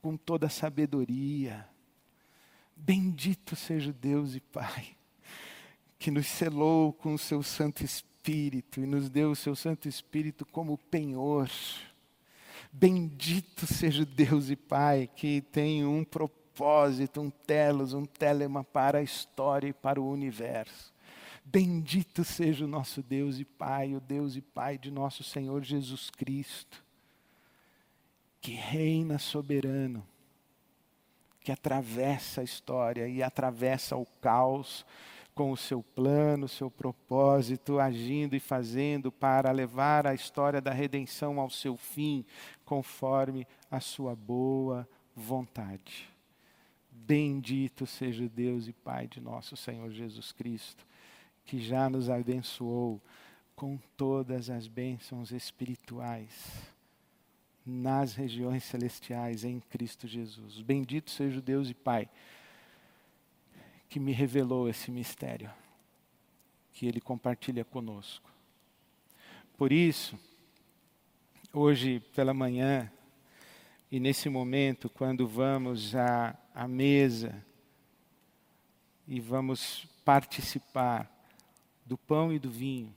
[0.00, 1.68] com toda a sabedoria.
[2.74, 4.96] Bendito seja o Deus e Pai
[5.98, 10.46] que nos selou com o seu Santo Espírito e nos deu o seu Santo Espírito
[10.46, 11.50] como penhor.
[12.72, 19.00] Bendito seja o Deus e Pai que tem um propósito, um telos, um telema para
[19.00, 20.91] a história e para o universo.
[21.44, 26.08] Bendito seja o nosso Deus e Pai, o Deus e Pai de nosso Senhor Jesus
[26.08, 26.82] Cristo,
[28.40, 30.06] que reina soberano,
[31.40, 34.86] que atravessa a história e atravessa o caos
[35.34, 40.72] com o seu plano, o seu propósito, agindo e fazendo para levar a história da
[40.72, 42.24] redenção ao seu fim,
[42.64, 46.08] conforme a sua boa vontade.
[46.90, 50.86] Bendito seja o Deus e Pai de nosso Senhor Jesus Cristo
[51.44, 53.00] que já nos abençoou
[53.54, 56.72] com todas as bênçãos espirituais
[57.64, 60.60] nas regiões celestiais em Cristo Jesus.
[60.60, 62.08] Bendito seja o Deus e Pai
[63.88, 65.50] que me revelou esse mistério,
[66.72, 68.32] que Ele compartilha conosco.
[69.56, 70.18] Por isso,
[71.52, 72.90] hoje pela manhã,
[73.90, 77.44] e nesse momento, quando vamos à, à mesa
[79.06, 81.11] e vamos participar
[81.92, 82.90] do pão e do vinho.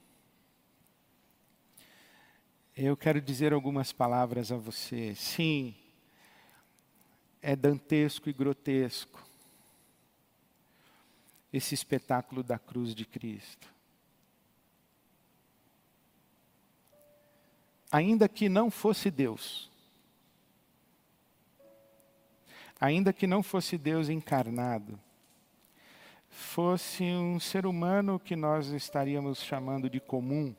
[2.73, 5.13] Eu quero dizer algumas palavras a você.
[5.15, 5.75] Sim,
[7.41, 9.21] é dantesco e grotesco
[11.51, 13.67] esse espetáculo da cruz de Cristo.
[17.91, 19.69] Ainda que não fosse Deus,
[22.79, 24.97] ainda que não fosse Deus encarnado,
[26.35, 30.53] fosse um ser humano que nós estaríamos chamando de comum,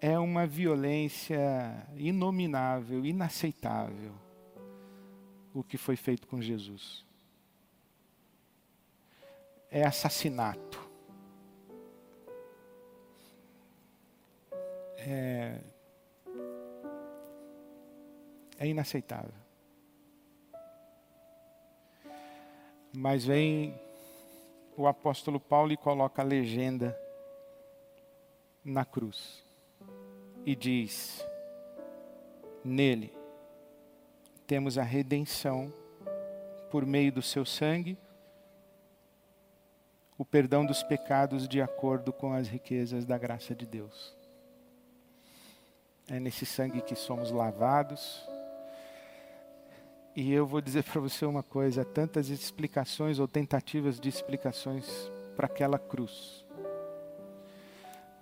[0.00, 4.12] é uma violência inominável, inaceitável,
[5.54, 7.06] o que foi feito com Jesus.
[9.70, 10.78] É assassinato.
[14.98, 15.60] É,
[18.58, 19.43] é inaceitável.
[22.96, 23.74] Mas vem
[24.76, 26.96] o apóstolo Paulo e coloca a legenda
[28.64, 29.44] na cruz
[30.46, 31.26] e diz:
[32.64, 33.12] Nele
[34.46, 35.72] temos a redenção
[36.70, 37.98] por meio do seu sangue,
[40.16, 44.16] o perdão dos pecados de acordo com as riquezas da graça de Deus.
[46.06, 48.33] É nesse sangue que somos lavados.
[50.16, 55.46] E eu vou dizer para você uma coisa: tantas explicações ou tentativas de explicações para
[55.46, 56.44] aquela cruz.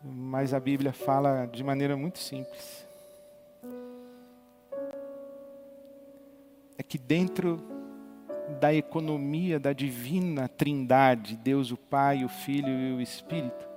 [0.05, 2.87] Mas a Bíblia fala de maneira muito simples.
[6.77, 7.63] É que dentro
[8.59, 13.69] da economia da divina Trindade, Deus o Pai, o Filho e o Espírito,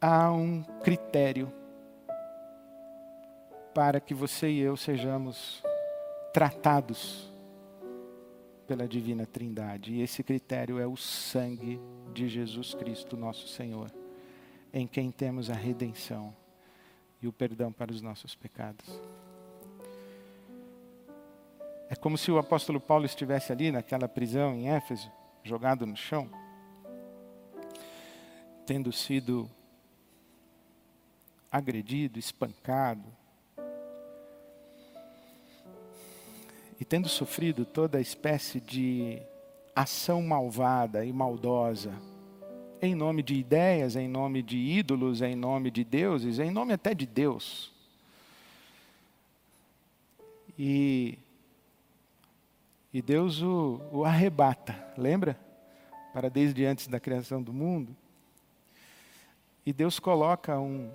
[0.00, 1.50] há um critério
[3.76, 5.62] para que você e eu sejamos
[6.32, 7.30] tratados
[8.66, 9.92] pela divina Trindade.
[9.92, 11.78] E esse critério é o sangue
[12.14, 13.92] de Jesus Cristo, nosso Senhor,
[14.72, 16.34] em quem temos a redenção
[17.20, 18.98] e o perdão para os nossos pecados.
[21.90, 25.12] É como se o apóstolo Paulo estivesse ali naquela prisão em Éfeso,
[25.44, 26.30] jogado no chão,
[28.64, 29.50] tendo sido
[31.52, 33.04] agredido, espancado,
[36.80, 39.20] e tendo sofrido toda espécie de
[39.74, 41.92] ação malvada e maldosa,
[42.80, 46.94] em nome de ideias, em nome de ídolos, em nome de deuses, em nome até
[46.94, 47.72] de Deus.
[50.58, 51.18] E,
[52.92, 55.38] e Deus o, o arrebata, lembra?
[56.12, 57.94] Para desde antes da criação do mundo.
[59.64, 60.90] E Deus coloca um,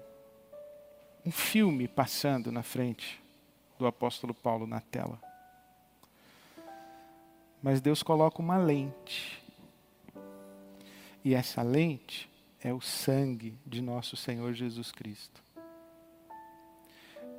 [1.25, 3.21] um filme passando na frente
[3.77, 5.30] do apóstolo Paulo na tela.
[7.62, 9.41] Mas Deus coloca uma lente.
[11.24, 15.41] E essa lente é o sangue de nosso Senhor Jesus Cristo.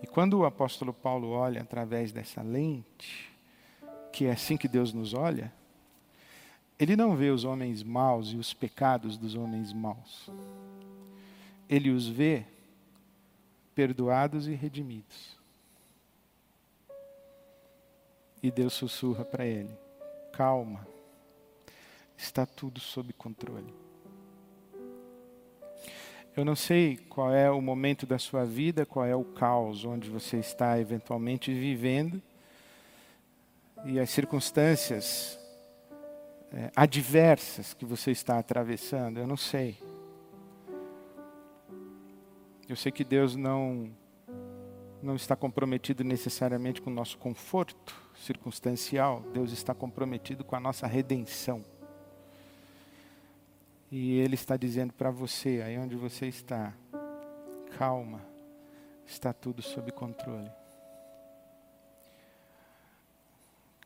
[0.02, 3.30] E quando o apóstolo Paulo olha através dessa lente,
[4.12, 5.52] que é assim que Deus nos olha,
[6.78, 10.28] ele não vê os homens maus e os pecados dos homens maus.
[11.68, 12.44] Ele os vê
[13.74, 15.38] perdoados e redimidos.
[18.42, 19.72] E Deus sussurra para ele:
[20.32, 20.86] calma,
[22.16, 23.72] está tudo sob controle.
[26.34, 30.08] Eu não sei qual é o momento da sua vida, qual é o caos onde
[30.08, 32.22] você está eventualmente vivendo
[33.84, 35.38] e as circunstâncias
[36.50, 39.76] é, adversas que você está atravessando, eu não sei.
[42.66, 43.90] Eu sei que Deus não
[45.02, 50.86] não está comprometido necessariamente com o nosso conforto circunstancial, Deus está comprometido com a nossa
[50.86, 51.64] redenção.
[53.90, 56.72] E Ele está dizendo para você, aí onde você está,
[57.76, 58.20] calma,
[59.06, 60.50] está tudo sob controle.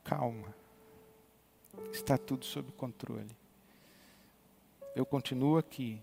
[0.05, 0.55] Calma,
[1.93, 3.37] está tudo sob controle.
[4.95, 6.01] Eu continuo aqui,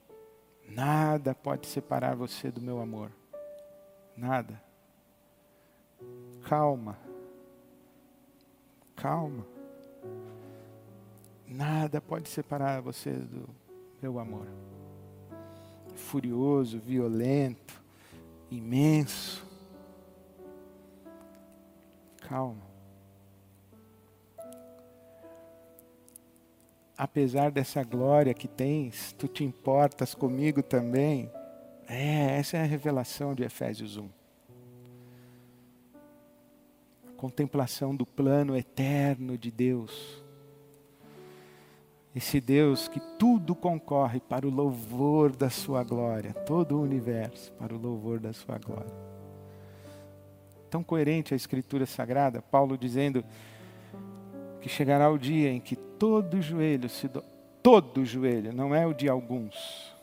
[0.68, 3.12] nada pode separar você do meu amor,
[4.16, 4.62] nada
[6.44, 6.98] calma.
[8.96, 9.46] Calma.
[11.48, 13.48] Nada pode separar você do
[14.02, 14.48] meu amor.
[15.96, 17.82] Furioso, violento,
[18.50, 19.46] imenso.
[22.22, 22.74] Calma.
[26.98, 31.32] Apesar dessa glória que tens, tu te importas comigo também.
[31.88, 34.23] É, essa é a revelação de Efésios 1
[37.24, 40.22] contemplação do plano eterno de Deus.
[42.14, 47.74] Esse Deus que tudo concorre para o louvor da sua glória, todo o universo para
[47.74, 48.94] o louvor da sua glória.
[50.70, 53.24] Tão coerente a Escritura Sagrada, Paulo dizendo
[54.60, 57.24] que chegará o dia em que todo joelho se do...
[57.62, 59.96] todo joelho, não é o de alguns,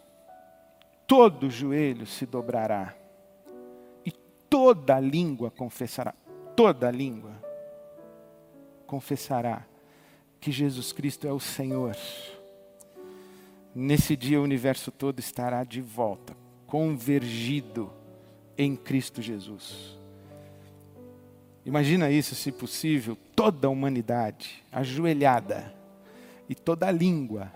[1.06, 2.94] todo joelho se dobrará
[4.06, 4.10] e
[4.48, 6.14] toda língua confessará
[6.60, 7.32] toda língua
[8.86, 9.64] confessará
[10.38, 11.96] que Jesus Cristo é o Senhor.
[13.74, 16.36] Nesse dia o universo todo estará de volta,
[16.66, 17.90] convergido
[18.58, 19.98] em Cristo Jesus.
[21.64, 25.74] Imagina isso, se possível, toda a humanidade ajoelhada
[26.46, 27.50] e toda a língua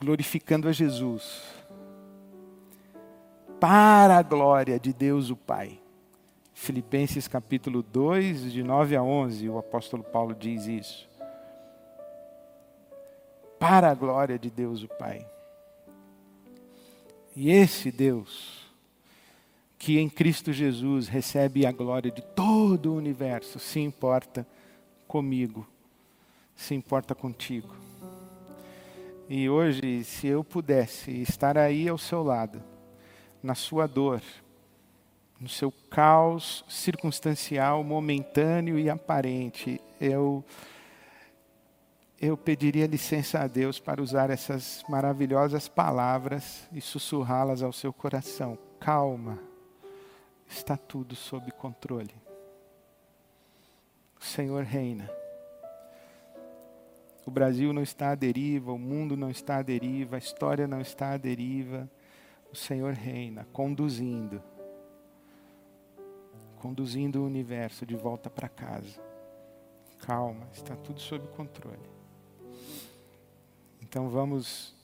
[0.00, 1.42] glorificando a Jesus,
[3.60, 5.78] para a glória de Deus o Pai.
[6.60, 11.08] Filipenses capítulo 2, de 9 a 11, o apóstolo Paulo diz isso.
[13.60, 15.24] Para a glória de Deus o Pai.
[17.34, 18.66] E esse Deus
[19.78, 24.46] que em Cristo Jesus recebe a glória de todo o universo, se importa
[25.06, 25.66] comigo,
[26.56, 27.72] se importa contigo.
[29.28, 32.60] E hoje, se eu pudesse estar aí ao seu lado,
[33.40, 34.20] na sua dor,
[35.40, 40.44] no seu caos circunstancial, momentâneo e aparente, eu
[42.20, 48.58] eu pediria licença a Deus para usar essas maravilhosas palavras e sussurrá-las ao seu coração.
[48.80, 49.38] Calma,
[50.48, 52.12] está tudo sob controle.
[54.20, 55.08] O Senhor reina.
[57.24, 60.80] O Brasil não está à deriva, o mundo não está à deriva, a história não
[60.80, 61.88] está à deriva.
[62.50, 64.42] O Senhor reina, conduzindo,
[66.58, 69.00] conduzindo o universo de volta para casa.
[70.00, 71.78] Calma, está tudo sob controle.
[73.80, 74.74] Então vamos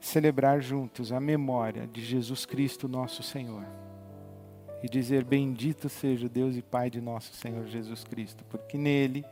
[0.00, 3.64] celebrar juntos a memória de Jesus Cristo, nosso Senhor.
[4.82, 9.24] E dizer: Bendito seja o Deus e Pai de nosso Senhor Jesus Cristo, porque nele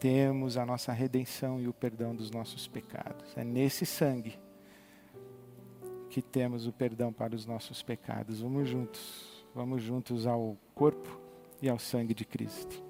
[0.00, 3.36] temos a nossa redenção e o perdão dos nossos pecados.
[3.36, 4.38] É nesse sangue
[6.10, 8.40] que temos o perdão para os nossos pecados.
[8.40, 11.18] Vamos juntos, vamos juntos ao corpo
[11.60, 12.88] e ao sangue de Cristo.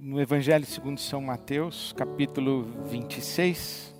[0.00, 3.94] no Evangelho segundo São Mateus, capítulo 26,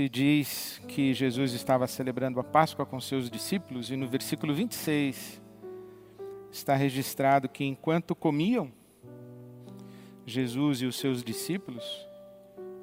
[0.00, 5.42] se diz que Jesus estava celebrando a Páscoa com seus discípulos, e no versículo 26
[6.50, 8.72] está registrado que enquanto comiam,
[10.24, 12.08] Jesus e os seus discípulos,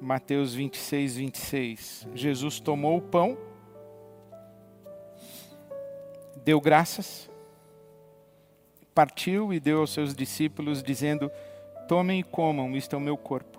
[0.00, 3.36] Mateus 26, 26, Jesus tomou o pão,
[6.44, 7.28] deu graças,
[8.94, 11.28] partiu e deu aos seus discípulos, dizendo:
[11.88, 13.58] Tomem e comam, isto é o meu corpo.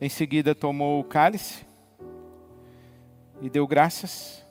[0.00, 1.65] Em seguida tomou o cálice
[3.40, 4.46] e deu graças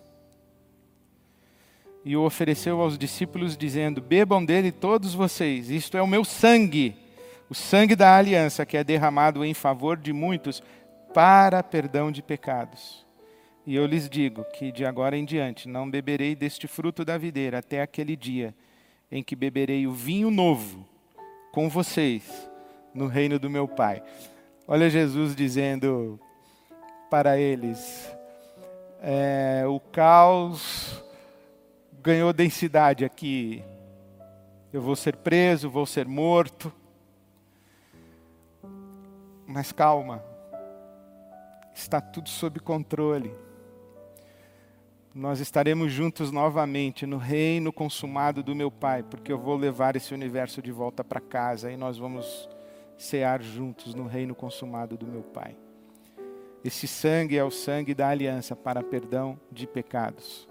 [2.05, 6.95] e o ofereceu aos discípulos, dizendo: Bebam dele todos vocês, isto é o meu sangue,
[7.49, 10.61] o sangue da aliança que é derramado em favor de muitos
[11.11, 13.03] para perdão de pecados.
[13.65, 17.57] E eu lhes digo que de agora em diante não beberei deste fruto da videira
[17.57, 18.53] até aquele dia
[19.11, 20.87] em que beberei o vinho novo
[21.51, 22.47] com vocês
[22.93, 24.03] no reino do meu Pai.
[24.67, 26.19] Olha Jesus dizendo
[27.09, 28.15] para eles:
[29.07, 31.03] é, o caos
[32.01, 33.63] ganhou densidade aqui.
[34.73, 36.73] Eu vou ser preso, vou ser morto.
[39.45, 40.23] Mas calma,
[41.73, 43.45] está tudo sob controle
[45.15, 50.13] nós estaremos juntos novamente no reino consumado do meu Pai, porque eu vou levar esse
[50.13, 52.49] universo de volta para casa e nós vamos
[52.97, 55.55] cear juntos no reino consumado do meu Pai.
[56.65, 60.49] Esse sangue é o sangue da aliança para perdão de pecados.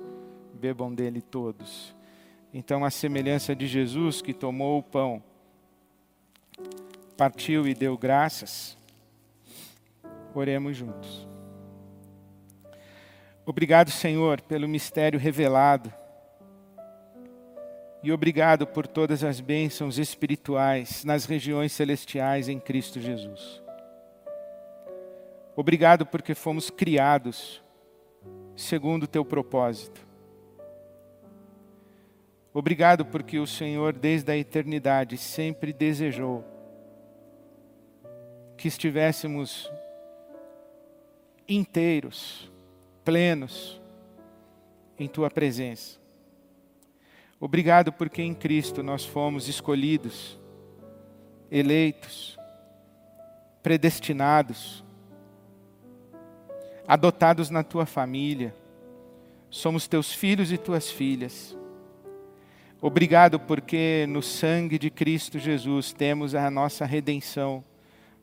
[0.53, 1.93] Bebam dele todos.
[2.53, 5.21] Então, a semelhança de Jesus que tomou o pão,
[7.17, 8.79] partiu e deu graças,
[10.33, 11.27] oremos juntos.
[13.45, 15.93] Obrigado, Senhor, pelo mistério revelado.
[18.05, 23.64] E obrigado por todas as bênçãos espirituais nas regiões celestiais em Cristo Jesus.
[25.57, 27.63] Obrigado porque fomos criados
[28.57, 30.05] segundo o teu propósito.
[32.53, 36.45] Obrigado porque o Senhor, desde a eternidade, sempre desejou
[38.57, 39.71] que estivéssemos
[41.49, 42.51] inteiros
[43.05, 43.81] plenos
[44.99, 45.99] em tua presença.
[47.41, 50.39] Obrigado porque em Cristo nós fomos escolhidos,
[51.51, 52.39] eleitos,
[53.63, 54.84] predestinados,
[56.87, 58.55] adotados na tua família.
[59.51, 61.57] Somos teus filhos e tuas filhas.
[62.81, 67.65] Obrigado porque no sangue de Cristo Jesus temos a nossa redenção,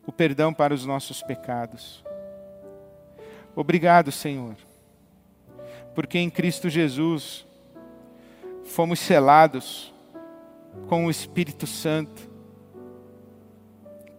[0.05, 2.03] o perdão para os nossos pecados.
[3.55, 4.55] Obrigado, Senhor
[5.93, 7.45] porque em Cristo Jesus
[8.63, 9.93] fomos selados
[10.87, 12.29] com o Espírito Santo,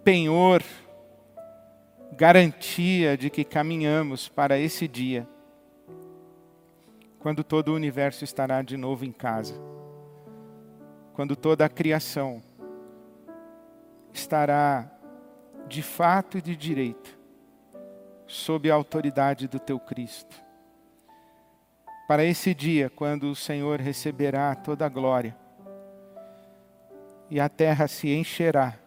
[0.04, 0.62] penhor,
[2.22, 5.26] garantia de que caminhamos para esse dia,
[7.18, 9.54] quando todo o universo estará de novo em casa,
[11.14, 12.40] quando toda a criação
[14.12, 14.88] estará
[15.66, 17.18] de fato e de direito
[18.24, 20.36] sob a autoridade do teu Cristo.
[22.06, 25.36] Para esse dia, quando o Senhor receberá toda a glória
[27.28, 28.78] e a terra se encherá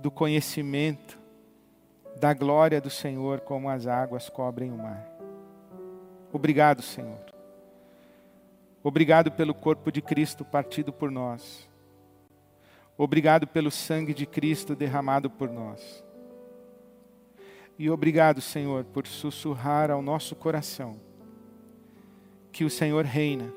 [0.00, 1.20] do conhecimento
[2.22, 5.04] da glória do Senhor como as águas cobrem o mar.
[6.32, 7.18] Obrigado, Senhor.
[8.80, 11.68] Obrigado pelo corpo de Cristo partido por nós.
[12.96, 16.04] Obrigado pelo sangue de Cristo derramado por nós.
[17.76, 21.00] E obrigado, Senhor, por sussurrar ao nosso coração
[22.52, 23.52] que o Senhor reina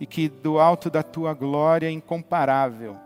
[0.00, 2.96] e que do alto da tua glória incomparável,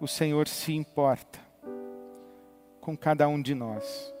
[0.00, 1.43] o Senhor se importa
[2.84, 4.14] com cada um de nós.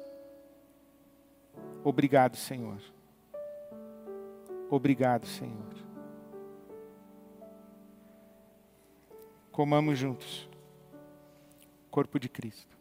[1.84, 2.80] Obrigado, Senhor.
[4.70, 5.74] Obrigado, Senhor.
[9.52, 10.48] Comamos juntos.
[11.90, 12.73] Corpo de Cristo.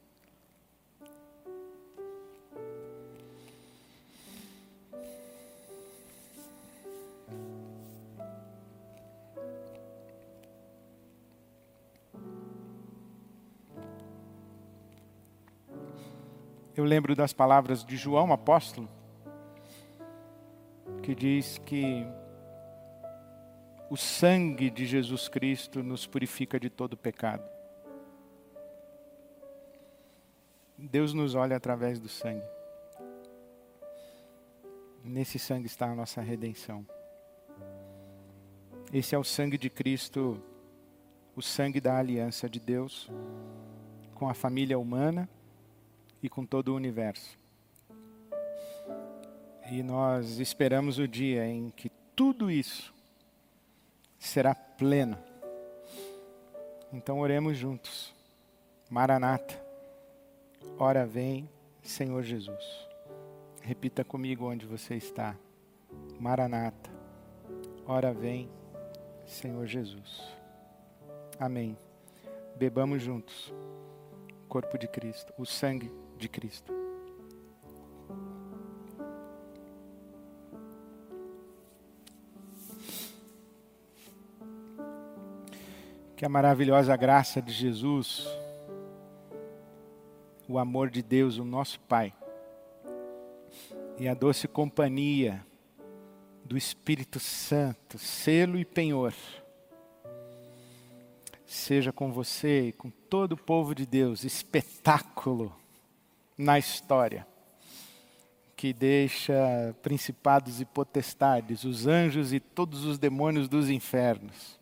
[16.76, 18.90] Eu lembro das palavras de João, apóstolo,
[21.04, 22.04] que diz que
[23.92, 27.48] o sangue de Jesus Cristo nos purifica de todo pecado.
[30.76, 32.48] Deus nos olha através do sangue.
[35.04, 36.84] Nesse sangue está a nossa redenção.
[38.92, 40.42] Esse é o sangue de Cristo,
[41.36, 43.12] o sangue da aliança de Deus
[44.16, 45.30] com a família humana
[46.24, 47.38] e com todo o universo.
[49.70, 52.94] E nós esperamos o dia em que tudo isso
[54.18, 55.18] será pleno.
[56.94, 58.14] Então oremos juntos.
[58.90, 59.62] Maranata,
[60.78, 61.50] ora vem,
[61.82, 62.88] Senhor Jesus.
[63.62, 65.36] Repita comigo onde você está.
[66.20, 66.90] Maranata,
[67.86, 68.50] ora vem,
[69.26, 70.22] Senhor Jesus.
[71.40, 71.78] Amém.
[72.56, 73.52] Bebamos juntos
[74.32, 76.74] o corpo de Cristo, o sangue de Cristo.
[86.16, 88.26] Que a maravilhosa graça de Jesus,
[90.48, 92.14] o amor de Deus, o nosso Pai,
[94.00, 95.46] e a doce companhia
[96.46, 99.14] do Espírito Santo, selo e penhor,
[101.46, 105.63] seja com você e com todo o povo de Deus, espetáculo
[106.38, 107.28] na história,
[108.56, 114.60] que deixa principados e potestades, os anjos e todos os demônios dos infernos,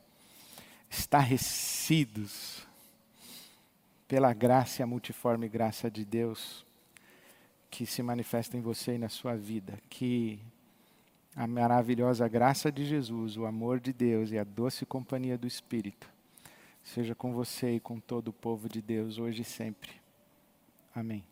[0.90, 2.68] estarrecidos
[4.08, 6.66] pela graça e a multiforme graça de Deus
[7.70, 10.40] que se manifesta em você e na sua vida, que
[11.34, 16.10] a maravilhosa graça de Jesus, o amor de Deus e a doce companhia do Espírito
[16.84, 19.92] seja com você e com todo o povo de Deus hoje e sempre.
[20.94, 21.31] Amém.